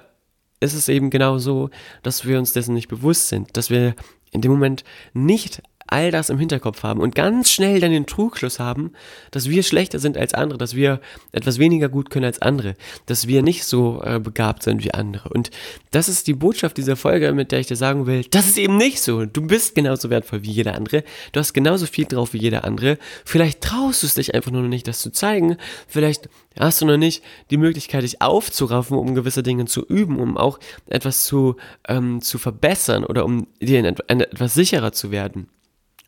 ist 0.60 0.73
es 0.73 0.89
eben 0.89 1.10
genau 1.10 1.38
so, 1.38 1.69
dass 2.02 2.26
wir 2.26 2.39
uns 2.39 2.54
dessen 2.54 2.73
nicht 2.73 2.88
bewusst 2.88 3.28
sind, 3.28 3.56
dass 3.56 3.69
wir 3.69 3.95
in 4.32 4.41
dem 4.41 4.52
Moment 4.52 4.84
nicht 5.13 5.62
all 5.88 6.12
das 6.12 6.30
im 6.30 6.39
Hinterkopf 6.39 6.84
haben 6.84 7.00
und 7.00 7.15
ganz 7.15 7.52
schnell 7.52 7.80
dann 7.80 7.91
den 7.91 8.06
Trugschluss 8.06 8.60
haben, 8.60 8.91
dass 9.32 9.50
wir 9.50 9.63
schlechter 9.63 10.00
sind 10.00 10.17
als 10.17 10.34
andere, 10.34 10.58
dass 10.58 10.76
wir 10.76 11.02
etwas 11.32 11.60
weniger 11.60 11.89
gut 11.89 12.10
können 12.10 12.26
als 12.26 12.41
andere, 12.41 12.76
dass 13.06 13.28
wir 13.28 13.41
nicht 13.41 13.63
so 13.63 14.02
äh, 14.04 14.19
begabt 14.19 14.63
sind 14.63 14.84
wie 14.84 14.93
andere. 14.93 15.30
Und 15.30 15.50
das 15.91 16.10
ist 16.10 16.28
die 16.28 16.34
Botschaft 16.34 16.78
dieser 16.78 16.95
Folge, 16.95 17.32
mit 17.34 17.52
der 17.52 17.60
ich 17.60 17.67
dir 17.67 17.76
sagen 17.76 18.06
will, 18.06 18.23
das 18.30 18.47
ist 18.47 18.58
eben 18.58 18.78
nicht 18.78 19.02
so. 19.02 19.26
Du 19.26 19.41
bist 19.41 19.76
genauso 19.76 20.10
wertvoll 20.10 20.43
wie 20.43 20.52
jeder 20.52 20.76
andere. 20.76 21.04
Du 21.32 21.39
hast 21.39 21.54
genauso 21.54 21.86
viel 21.86 22.06
drauf 22.06 22.34
wie 22.34 22.39
jeder 22.39 22.63
andere. 22.63 22.97
Vielleicht 23.26 23.62
traust 23.62 24.04
du 24.04 24.08
es 24.08 24.15
dich 24.15 24.34
einfach 24.36 24.52
nur 24.52 24.62
noch 24.62 24.69
nicht, 24.69 24.88
das 24.88 25.00
zu 25.00 25.12
zeigen. 25.12 25.58
Vielleicht 25.88 26.30
hast 26.60 26.82
du 26.82 26.86
noch 26.86 26.97
nicht 26.97 27.23
die 27.50 27.58
Möglichkeit, 27.58 28.04
dich 28.04 28.21
aufzuraffen, 28.21 28.97
um 28.97 29.15
gewisse 29.15 29.43
Dinge 29.43 29.65
zu 29.65 29.86
üben, 29.86 30.19
um 30.19 30.38
auch 30.38 30.60
etwas 30.88 31.23
zu, 31.23 31.56
ähm, 31.88 32.21
zu 32.21 32.38
verbessern 32.38 33.04
oder 33.04 33.26
um 33.26 33.47
dir 33.62 33.80
in 33.80 33.86
etwas 33.86 34.54
sicherer 34.54 34.91
zu 34.91 35.12
werden. 35.12 35.47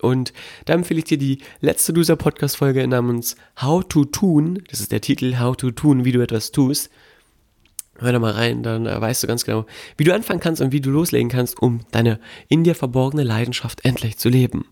Und 0.01 0.33
da 0.65 0.73
empfehle 0.73 0.99
ich 0.99 1.05
dir 1.05 1.17
die 1.17 1.39
letzte 1.59 1.91
Loser 1.91 2.15
Podcast 2.15 2.57
Folge 2.57 2.87
namens 2.87 3.35
How 3.61 3.85
to 3.87 4.05
Tun. 4.05 4.63
Das 4.69 4.79
ist 4.79 4.91
der 4.91 5.01
Titel 5.01 5.39
How 5.39 5.55
to 5.57 5.71
Tun, 5.71 6.05
wie 6.05 6.11
du 6.11 6.21
etwas 6.21 6.51
tust. 6.51 6.89
Hör 7.97 8.13
da 8.13 8.19
mal 8.19 8.31
rein, 8.31 8.63
dann 8.63 8.85
äh, 8.85 8.99
weißt 8.99 9.23
du 9.23 9.27
ganz 9.27 9.43
genau, 9.43 9.65
wie 9.97 10.05
du 10.05 10.13
anfangen 10.13 10.39
kannst 10.39 10.61
und 10.61 10.71
wie 10.71 10.79
du 10.79 10.89
loslegen 10.89 11.29
kannst, 11.29 11.61
um 11.61 11.81
deine 11.91 12.19
in 12.47 12.63
dir 12.63 12.75
verborgene 12.75 13.23
Leidenschaft 13.23 13.83
endlich 13.83 14.17
zu 14.17 14.29
leben. 14.29 14.65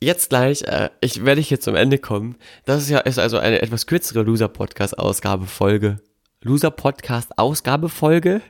Jetzt 0.00 0.28
gleich, 0.28 0.62
äh, 0.62 0.90
ich 1.00 1.24
werde 1.24 1.40
hier 1.40 1.58
zum 1.58 1.74
Ende 1.74 1.98
kommen. 1.98 2.36
Das 2.66 2.82
ist 2.82 2.88
ja 2.88 3.00
ist 3.00 3.18
also 3.18 3.38
eine 3.38 3.62
etwas 3.62 3.88
kürzere 3.88 4.22
Loser 4.22 4.46
Podcast 4.46 4.96
Ausgabe 4.96 5.46
Folge. 5.46 5.96
Loser 6.40 6.70
Podcast 6.70 7.36
Ausgabe 7.36 7.88
Folge. 7.88 8.40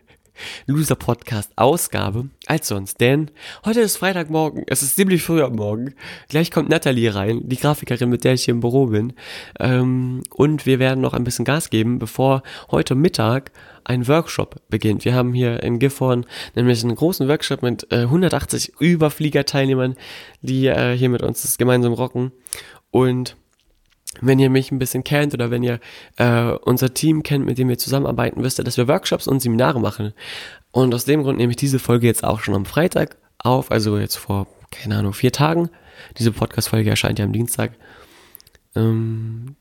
Loser 0.66 0.96
Podcast 0.96 1.52
Ausgabe 1.56 2.28
als 2.46 2.68
sonst, 2.68 3.00
denn 3.00 3.30
heute 3.64 3.80
ist 3.80 3.96
Freitagmorgen, 3.96 4.64
es 4.66 4.82
ist 4.82 4.96
ziemlich 4.96 5.22
früh 5.22 5.42
am 5.42 5.56
Morgen. 5.56 5.94
Gleich 6.28 6.50
kommt 6.50 6.68
Natalie 6.68 7.14
rein, 7.14 7.40
die 7.44 7.56
Grafikerin, 7.56 8.08
mit 8.08 8.24
der 8.24 8.34
ich 8.34 8.44
hier 8.44 8.54
im 8.54 8.60
Büro 8.60 8.86
bin. 8.86 9.12
Ähm, 9.58 10.22
und 10.30 10.66
wir 10.66 10.78
werden 10.78 11.00
noch 11.00 11.14
ein 11.14 11.24
bisschen 11.24 11.44
Gas 11.44 11.70
geben, 11.70 11.98
bevor 11.98 12.42
heute 12.70 12.94
Mittag 12.94 13.52
ein 13.84 14.06
Workshop 14.06 14.56
beginnt. 14.68 15.04
Wir 15.04 15.14
haben 15.14 15.32
hier 15.32 15.62
in 15.62 15.78
Gifhorn 15.78 16.26
nämlich 16.54 16.82
einen 16.84 16.94
großen 16.94 17.28
Workshop 17.28 17.62
mit 17.62 17.90
äh, 17.90 18.02
180 18.02 18.74
Überfliegerteilnehmern, 18.80 19.96
die 20.42 20.66
äh, 20.66 20.96
hier 20.96 21.08
mit 21.08 21.22
uns 21.22 21.42
das 21.42 21.58
gemeinsam 21.58 21.92
rocken. 21.92 22.32
Und 22.90 23.36
wenn 24.20 24.38
ihr 24.38 24.50
mich 24.50 24.70
ein 24.70 24.78
bisschen 24.78 25.04
kennt 25.04 25.34
oder 25.34 25.50
wenn 25.50 25.62
ihr 25.62 25.80
äh, 26.16 26.52
unser 26.62 26.94
Team 26.94 27.22
kennt, 27.22 27.46
mit 27.46 27.58
dem 27.58 27.68
wir 27.68 27.78
zusammenarbeiten, 27.78 28.42
wisst 28.42 28.58
ihr, 28.60 28.64
dass 28.64 28.76
wir 28.76 28.88
Workshops 28.88 29.26
und 29.26 29.40
Seminare 29.40 29.80
machen. 29.80 30.12
Und 30.70 30.94
aus 30.94 31.04
dem 31.04 31.22
Grund 31.22 31.38
nehme 31.38 31.50
ich 31.50 31.56
diese 31.56 31.78
Folge 31.78 32.06
jetzt 32.06 32.24
auch 32.24 32.40
schon 32.40 32.54
am 32.54 32.66
Freitag 32.66 33.16
auf, 33.38 33.70
also 33.70 33.98
jetzt 33.98 34.16
vor, 34.16 34.46
keine 34.70 34.96
Ahnung, 34.96 35.12
vier 35.12 35.32
Tagen. 35.32 35.70
Diese 36.18 36.32
Podcast-Folge 36.32 36.90
erscheint 36.90 37.18
ja 37.18 37.24
am 37.24 37.32
Dienstag. 37.32 37.72
Ähm, 38.74 39.56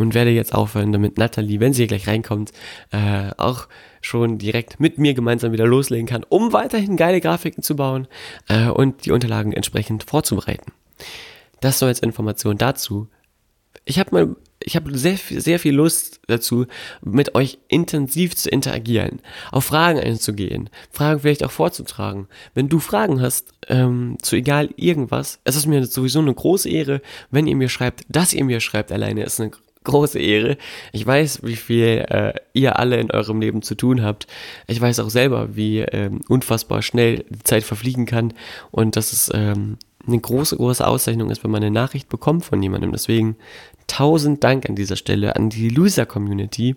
und 0.00 0.14
werde 0.14 0.30
jetzt 0.30 0.54
aufhören, 0.54 0.92
damit 0.92 1.18
Natalie, 1.18 1.60
wenn 1.60 1.74
sie 1.74 1.82
hier 1.82 1.88
gleich 1.88 2.08
reinkommt, 2.08 2.52
äh, 2.90 3.32
auch 3.36 3.68
schon 4.00 4.38
direkt 4.38 4.80
mit 4.80 4.96
mir 4.96 5.12
gemeinsam 5.12 5.52
wieder 5.52 5.66
loslegen 5.66 6.06
kann, 6.06 6.24
um 6.26 6.54
weiterhin 6.54 6.96
geile 6.96 7.20
Grafiken 7.20 7.62
zu 7.62 7.76
bauen 7.76 8.08
äh, 8.48 8.68
und 8.68 9.04
die 9.04 9.10
Unterlagen 9.10 9.52
entsprechend 9.52 10.04
vorzubereiten. 10.04 10.72
Das 11.60 11.78
soll 11.78 11.90
jetzt 11.90 12.02
Information 12.02 12.56
dazu 12.56 13.08
ich 13.90 13.98
habe 13.98 14.10
mal 14.12 14.36
ich 14.62 14.76
habe 14.76 14.96
sehr, 14.96 15.16
sehr 15.16 15.58
viel 15.58 15.74
Lust 15.74 16.20
dazu, 16.26 16.66
mit 17.02 17.34
euch 17.34 17.58
intensiv 17.68 18.36
zu 18.36 18.50
interagieren, 18.50 19.22
auf 19.50 19.64
Fragen 19.64 19.98
einzugehen, 19.98 20.68
Fragen 20.90 21.20
vielleicht 21.20 21.42
auch 21.44 21.50
vorzutragen. 21.50 22.28
Wenn 22.54 22.68
du 22.68 22.78
Fragen 22.78 23.22
hast, 23.22 23.52
ähm, 23.68 24.18
zu 24.20 24.36
egal 24.36 24.68
irgendwas, 24.76 25.40
es 25.44 25.56
ist 25.56 25.66
mir 25.66 25.86
sowieso 25.86 26.18
eine 26.18 26.34
große 26.34 26.68
Ehre, 26.68 27.00
wenn 27.30 27.46
ihr 27.46 27.56
mir 27.56 27.70
schreibt, 27.70 28.04
dass 28.08 28.34
ihr 28.34 28.44
mir 28.44 28.60
schreibt 28.60 28.92
alleine, 28.92 29.24
ist 29.24 29.40
eine 29.40 29.50
große 29.84 30.18
Ehre. 30.18 30.58
Ich 30.92 31.06
weiß, 31.06 31.40
wie 31.42 31.56
viel 31.56 32.04
äh, 32.08 32.34
ihr 32.52 32.78
alle 32.78 33.00
in 33.00 33.10
eurem 33.10 33.40
Leben 33.40 33.62
zu 33.62 33.74
tun 33.74 34.02
habt. 34.02 34.26
Ich 34.66 34.78
weiß 34.78 35.00
auch 35.00 35.08
selber, 35.08 35.56
wie 35.56 35.78
ähm, 35.78 36.20
unfassbar 36.28 36.82
schnell 36.82 37.24
die 37.30 37.44
Zeit 37.44 37.64
verfliegen 37.64 38.04
kann 38.04 38.34
und 38.70 38.96
dass 38.96 39.14
es 39.14 39.30
ähm, 39.32 39.78
eine 40.06 40.18
große, 40.18 40.56
große 40.56 40.86
Auszeichnung 40.86 41.30
ist, 41.30 41.44
wenn 41.44 41.50
man 41.50 41.62
eine 41.62 41.70
Nachricht 41.70 42.08
bekommt 42.08 42.44
von 42.44 42.62
jemandem. 42.62 42.92
Deswegen 42.92 43.36
tausend 43.86 44.44
Dank 44.44 44.68
an 44.68 44.76
dieser 44.76 44.96
Stelle 44.96 45.36
an 45.36 45.50
die 45.50 45.68
Loser-Community. 45.68 46.76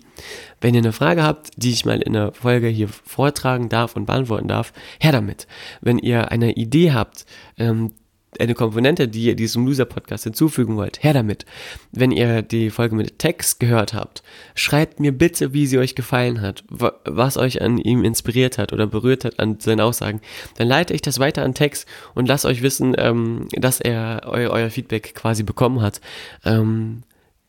Wenn 0.62 0.74
ihr 0.74 0.82
eine 0.82 0.92
Frage 0.92 1.24
habt, 1.24 1.52
die 1.58 1.72
ich 1.72 1.86
mal 1.86 2.02
in 2.02 2.14
der 2.14 2.34
Folge 2.34 2.68
hier 2.68 2.88
vortragen 2.88 3.70
darf 3.70 3.96
und 3.96 4.06
beantworten 4.06 4.48
darf, 4.48 4.74
her 5.00 5.12
damit. 5.12 5.48
Wenn 5.82 6.00
ihr 6.00 6.32
eine 6.32 6.54
Idee 6.54 6.92
habt, 6.92 7.26
ähm, 7.58 7.92
eine 8.40 8.54
Komponente, 8.54 9.08
die 9.08 9.26
ihr 9.26 9.36
diesem 9.36 9.66
Loser-Podcast 9.66 10.24
hinzufügen 10.26 10.76
wollt, 10.76 11.04
her 11.04 11.14
damit. 11.14 11.46
Wenn 11.92 12.12
ihr 12.12 12.42
die 12.42 12.70
Folge 12.70 12.96
mit 12.96 13.20
Text 13.20 13.60
gehört 13.60 13.94
habt, 13.94 14.24
schreibt 14.56 15.00
mir 15.00 15.12
bitte, 15.12 15.54
wie 15.54 15.68
sie 15.68 15.78
euch 15.78 15.96
gefallen 15.96 16.42
hat, 16.42 16.64
was 16.70 17.38
euch 17.38 17.62
an 17.62 17.78
ihm 17.78 18.04
inspiriert 18.04 18.58
hat 18.58 18.74
oder 18.74 18.88
berührt 18.88 19.26
hat 19.26 19.40
an 19.40 19.60
seinen 19.60 19.82
Aussagen. 19.82 20.22
Dann 20.58 20.68
leite 20.68 20.94
ich 20.94 21.02
das 21.02 21.20
weiter 21.20 21.44
an 21.44 21.54
Text 21.54 21.88
und 22.14 22.28
lasse 22.28 22.48
euch 22.48 22.62
wissen, 22.62 22.96
ähm, 22.98 23.48
dass 23.54 23.80
er 23.80 24.22
eu 24.26 24.50
euer 24.50 24.70
Feedback 24.70 25.16
quasi 25.16 25.44
bekommen 25.44 25.82
hat. 25.82 26.02
Ähm, 26.46 27.04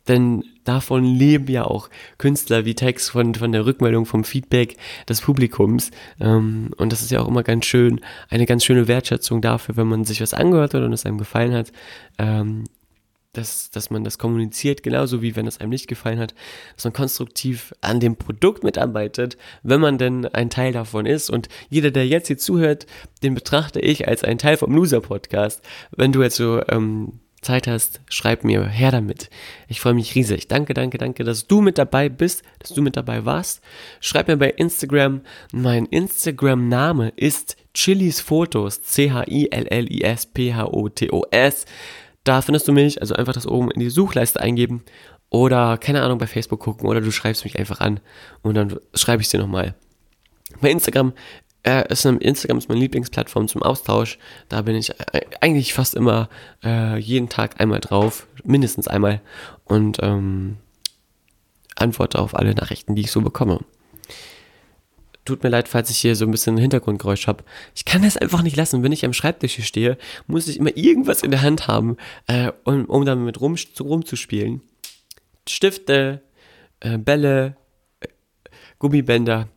denn 0.08 0.44
davon 0.64 1.04
leben 1.04 1.48
ja 1.48 1.64
auch 1.64 1.90
Künstler 2.18 2.64
wie 2.64 2.74
Tex 2.74 3.10
von, 3.10 3.34
von 3.34 3.52
der 3.52 3.66
Rückmeldung, 3.66 4.06
vom 4.06 4.24
Feedback 4.24 4.76
des 5.08 5.20
Publikums. 5.20 5.90
Ähm, 6.20 6.70
und 6.76 6.92
das 6.92 7.02
ist 7.02 7.10
ja 7.10 7.20
auch 7.20 7.28
immer 7.28 7.42
ganz 7.42 7.66
schön, 7.66 8.00
eine 8.28 8.46
ganz 8.46 8.64
schöne 8.64 8.88
Wertschätzung 8.88 9.40
dafür, 9.40 9.76
wenn 9.76 9.86
man 9.86 10.04
sich 10.04 10.20
was 10.20 10.34
angehört 10.34 10.74
hat 10.74 10.82
und 10.82 10.92
es 10.92 11.06
einem 11.06 11.18
gefallen 11.18 11.52
hat. 11.52 11.72
Ähm, 12.18 12.64
dass, 13.36 13.70
dass 13.70 13.90
man 13.90 14.04
das 14.04 14.18
kommuniziert, 14.18 14.82
genauso 14.82 15.20
wie 15.20 15.36
wenn 15.36 15.46
es 15.46 15.58
einem 15.60 15.70
nicht 15.70 15.88
gefallen 15.88 16.18
hat, 16.18 16.34
dass 16.76 16.84
man 16.84 16.92
konstruktiv 16.92 17.74
an 17.80 18.00
dem 18.00 18.16
Produkt 18.16 18.64
mitarbeitet, 18.64 19.36
wenn 19.62 19.80
man 19.80 19.98
denn 19.98 20.26
ein 20.26 20.50
Teil 20.50 20.72
davon 20.72 21.04
ist. 21.06 21.30
Und 21.30 21.48
jeder, 21.68 21.90
der 21.90 22.06
jetzt 22.06 22.28
hier 22.28 22.38
zuhört, 22.38 22.86
den 23.22 23.34
betrachte 23.34 23.80
ich 23.80 24.08
als 24.08 24.24
ein 24.24 24.38
Teil 24.38 24.56
vom 24.56 24.74
Loser-Podcast. 24.74 25.62
Wenn 25.90 26.12
du 26.12 26.22
jetzt 26.22 26.36
so 26.36 26.62
ähm, 26.68 27.20
Zeit 27.44 27.68
hast, 27.68 28.00
schreib 28.08 28.42
mir 28.42 28.66
her 28.66 28.90
damit. 28.90 29.30
Ich 29.68 29.80
freue 29.80 29.94
mich 29.94 30.16
riesig. 30.16 30.48
Danke, 30.48 30.74
danke, 30.74 30.98
danke, 30.98 31.22
dass 31.22 31.46
du 31.46 31.60
mit 31.60 31.78
dabei 31.78 32.08
bist, 32.08 32.42
dass 32.58 32.70
du 32.70 32.82
mit 32.82 32.96
dabei 32.96 33.24
warst. 33.24 33.62
Schreib 34.00 34.26
mir 34.28 34.36
bei 34.36 34.50
Instagram. 34.50 35.20
Mein 35.52 35.86
Instagram-Name 35.86 37.12
ist 37.14 37.56
Chilis 37.74 38.20
Fotos. 38.20 38.82
C-H-I-L-L-I-S-P-H-O-T-O-S. 38.82 41.66
Da 42.24 42.42
findest 42.42 42.66
du 42.66 42.72
mich, 42.72 43.00
also 43.00 43.14
einfach 43.14 43.34
das 43.34 43.46
oben 43.46 43.70
in 43.70 43.78
die 43.80 43.90
Suchleiste 43.90 44.40
eingeben 44.40 44.82
oder 45.28 45.78
keine 45.78 46.02
Ahnung 46.02 46.18
bei 46.18 46.26
Facebook 46.26 46.60
gucken 46.60 46.88
oder 46.88 47.00
du 47.00 47.10
schreibst 47.10 47.44
mich 47.44 47.58
einfach 47.58 47.80
an 47.80 48.00
und 48.42 48.54
dann 48.54 48.78
schreibe 48.94 49.22
ich 49.22 49.28
dir 49.28 49.40
nochmal. 49.40 49.74
Bei 50.60 50.70
Instagram 50.70 51.12
äh, 51.64 51.90
ist 51.90 52.04
Instagram 52.04 52.58
ist 52.58 52.68
meine 52.68 52.80
Lieblingsplattform 52.80 53.48
zum 53.48 53.62
Austausch. 53.62 54.18
Da 54.48 54.62
bin 54.62 54.76
ich 54.76 54.92
eigentlich 55.40 55.74
fast 55.74 55.94
immer 55.94 56.28
äh, 56.62 56.98
jeden 56.98 57.28
Tag 57.28 57.60
einmal 57.60 57.80
drauf, 57.80 58.26
mindestens 58.44 58.86
einmal 58.86 59.20
und 59.64 59.98
ähm, 60.02 60.58
antworte 61.74 62.18
auf 62.18 62.36
alle 62.36 62.54
Nachrichten, 62.54 62.94
die 62.94 63.02
ich 63.02 63.10
so 63.10 63.20
bekomme. 63.20 63.60
Tut 65.24 65.42
mir 65.42 65.48
leid, 65.48 65.68
falls 65.68 65.88
ich 65.88 65.96
hier 65.96 66.16
so 66.16 66.26
ein 66.26 66.30
bisschen 66.30 66.58
Hintergrundgeräusch 66.58 67.26
habe. 67.28 67.44
Ich 67.74 67.86
kann 67.86 68.02
das 68.02 68.18
einfach 68.18 68.42
nicht 68.42 68.56
lassen. 68.56 68.82
Wenn 68.82 68.92
ich 68.92 69.06
am 69.06 69.14
Schreibtisch 69.14 69.54
hier 69.54 69.64
stehe, 69.64 69.98
muss 70.26 70.48
ich 70.48 70.58
immer 70.58 70.76
irgendwas 70.76 71.22
in 71.22 71.30
der 71.30 71.40
Hand 71.40 71.66
haben, 71.66 71.96
äh, 72.26 72.52
um, 72.64 72.84
um 72.84 73.06
damit 73.06 73.40
rum, 73.40 73.56
rumzuspielen. 73.80 74.60
Stifte, 75.48 76.20
äh, 76.80 76.98
Bälle, 76.98 77.56
äh, 78.00 78.08
Gummibänder, 78.78 79.48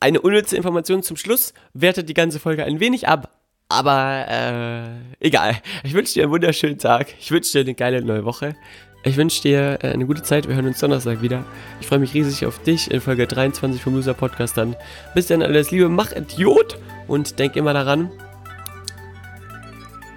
eine 0.00 0.20
unnütze 0.20 0.56
Information 0.56 1.02
zum 1.02 1.16
Schluss 1.16 1.52
wertet 1.74 2.08
die 2.08 2.14
ganze 2.14 2.40
Folge 2.40 2.64
ein 2.64 2.80
wenig 2.80 3.08
ab. 3.08 3.36
Aber 3.68 4.26
äh, 4.28 5.24
egal. 5.24 5.56
Ich 5.84 5.94
wünsche 5.94 6.14
dir 6.14 6.24
einen 6.24 6.32
wunderschönen 6.32 6.78
Tag. 6.78 7.14
Ich 7.20 7.30
wünsche 7.30 7.52
dir 7.52 7.60
eine 7.60 7.74
geile 7.74 8.02
neue 8.02 8.24
Woche. 8.24 8.56
Ich 9.04 9.16
wünsche 9.16 9.42
dir 9.42 9.78
äh, 9.82 9.92
eine 9.92 10.06
gute 10.06 10.22
Zeit. 10.22 10.48
Wir 10.48 10.56
hören 10.56 10.66
uns 10.66 10.80
Donnerstag 10.80 11.22
wieder. 11.22 11.44
Ich 11.80 11.86
freue 11.86 12.00
mich 12.00 12.12
riesig 12.12 12.44
auf 12.46 12.60
dich 12.62 12.90
in 12.90 13.00
Folge 13.00 13.26
23 13.26 13.80
vom 13.80 13.94
Loser 13.94 14.14
Podcast 14.14 14.56
dann. 14.56 14.74
Bis 15.14 15.28
dann 15.28 15.42
alles 15.42 15.70
Liebe, 15.70 15.88
mach 15.88 16.12
Idiot 16.12 16.78
und 17.06 17.38
denk 17.38 17.54
immer 17.54 17.72
daran. 17.72 18.10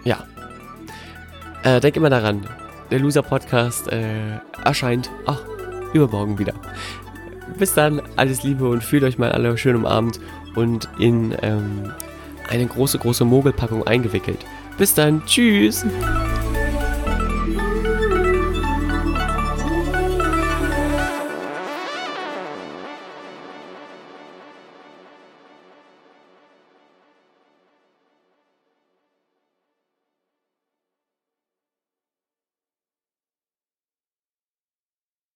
Ja. 0.03 0.25
Äh, 1.63 1.79
denk 1.79 1.95
immer 1.95 2.09
daran. 2.09 2.47
Der 2.89 2.99
Loser 2.99 3.21
Podcast 3.21 3.87
äh, 3.87 4.39
erscheint. 4.65 5.11
Ach, 5.27 5.43
übermorgen 5.93 6.39
wieder 6.39 6.55
bis 7.57 7.73
dann, 7.73 8.01
alles 8.15 8.43
Liebe 8.43 8.67
und 8.67 8.83
fühlt 8.83 9.03
euch 9.03 9.17
mal 9.17 9.31
alle 9.31 9.57
schön 9.57 9.75
umarmt 9.75 10.19
und 10.55 10.87
in 10.99 11.35
ähm, 11.41 11.91
eine 12.49 12.65
große, 12.65 12.99
große 12.99 13.25
Mogelpackung 13.25 13.85
eingewickelt. 13.85 14.45
Bis 14.77 14.93
dann, 14.93 15.23
tschüss! 15.25 15.85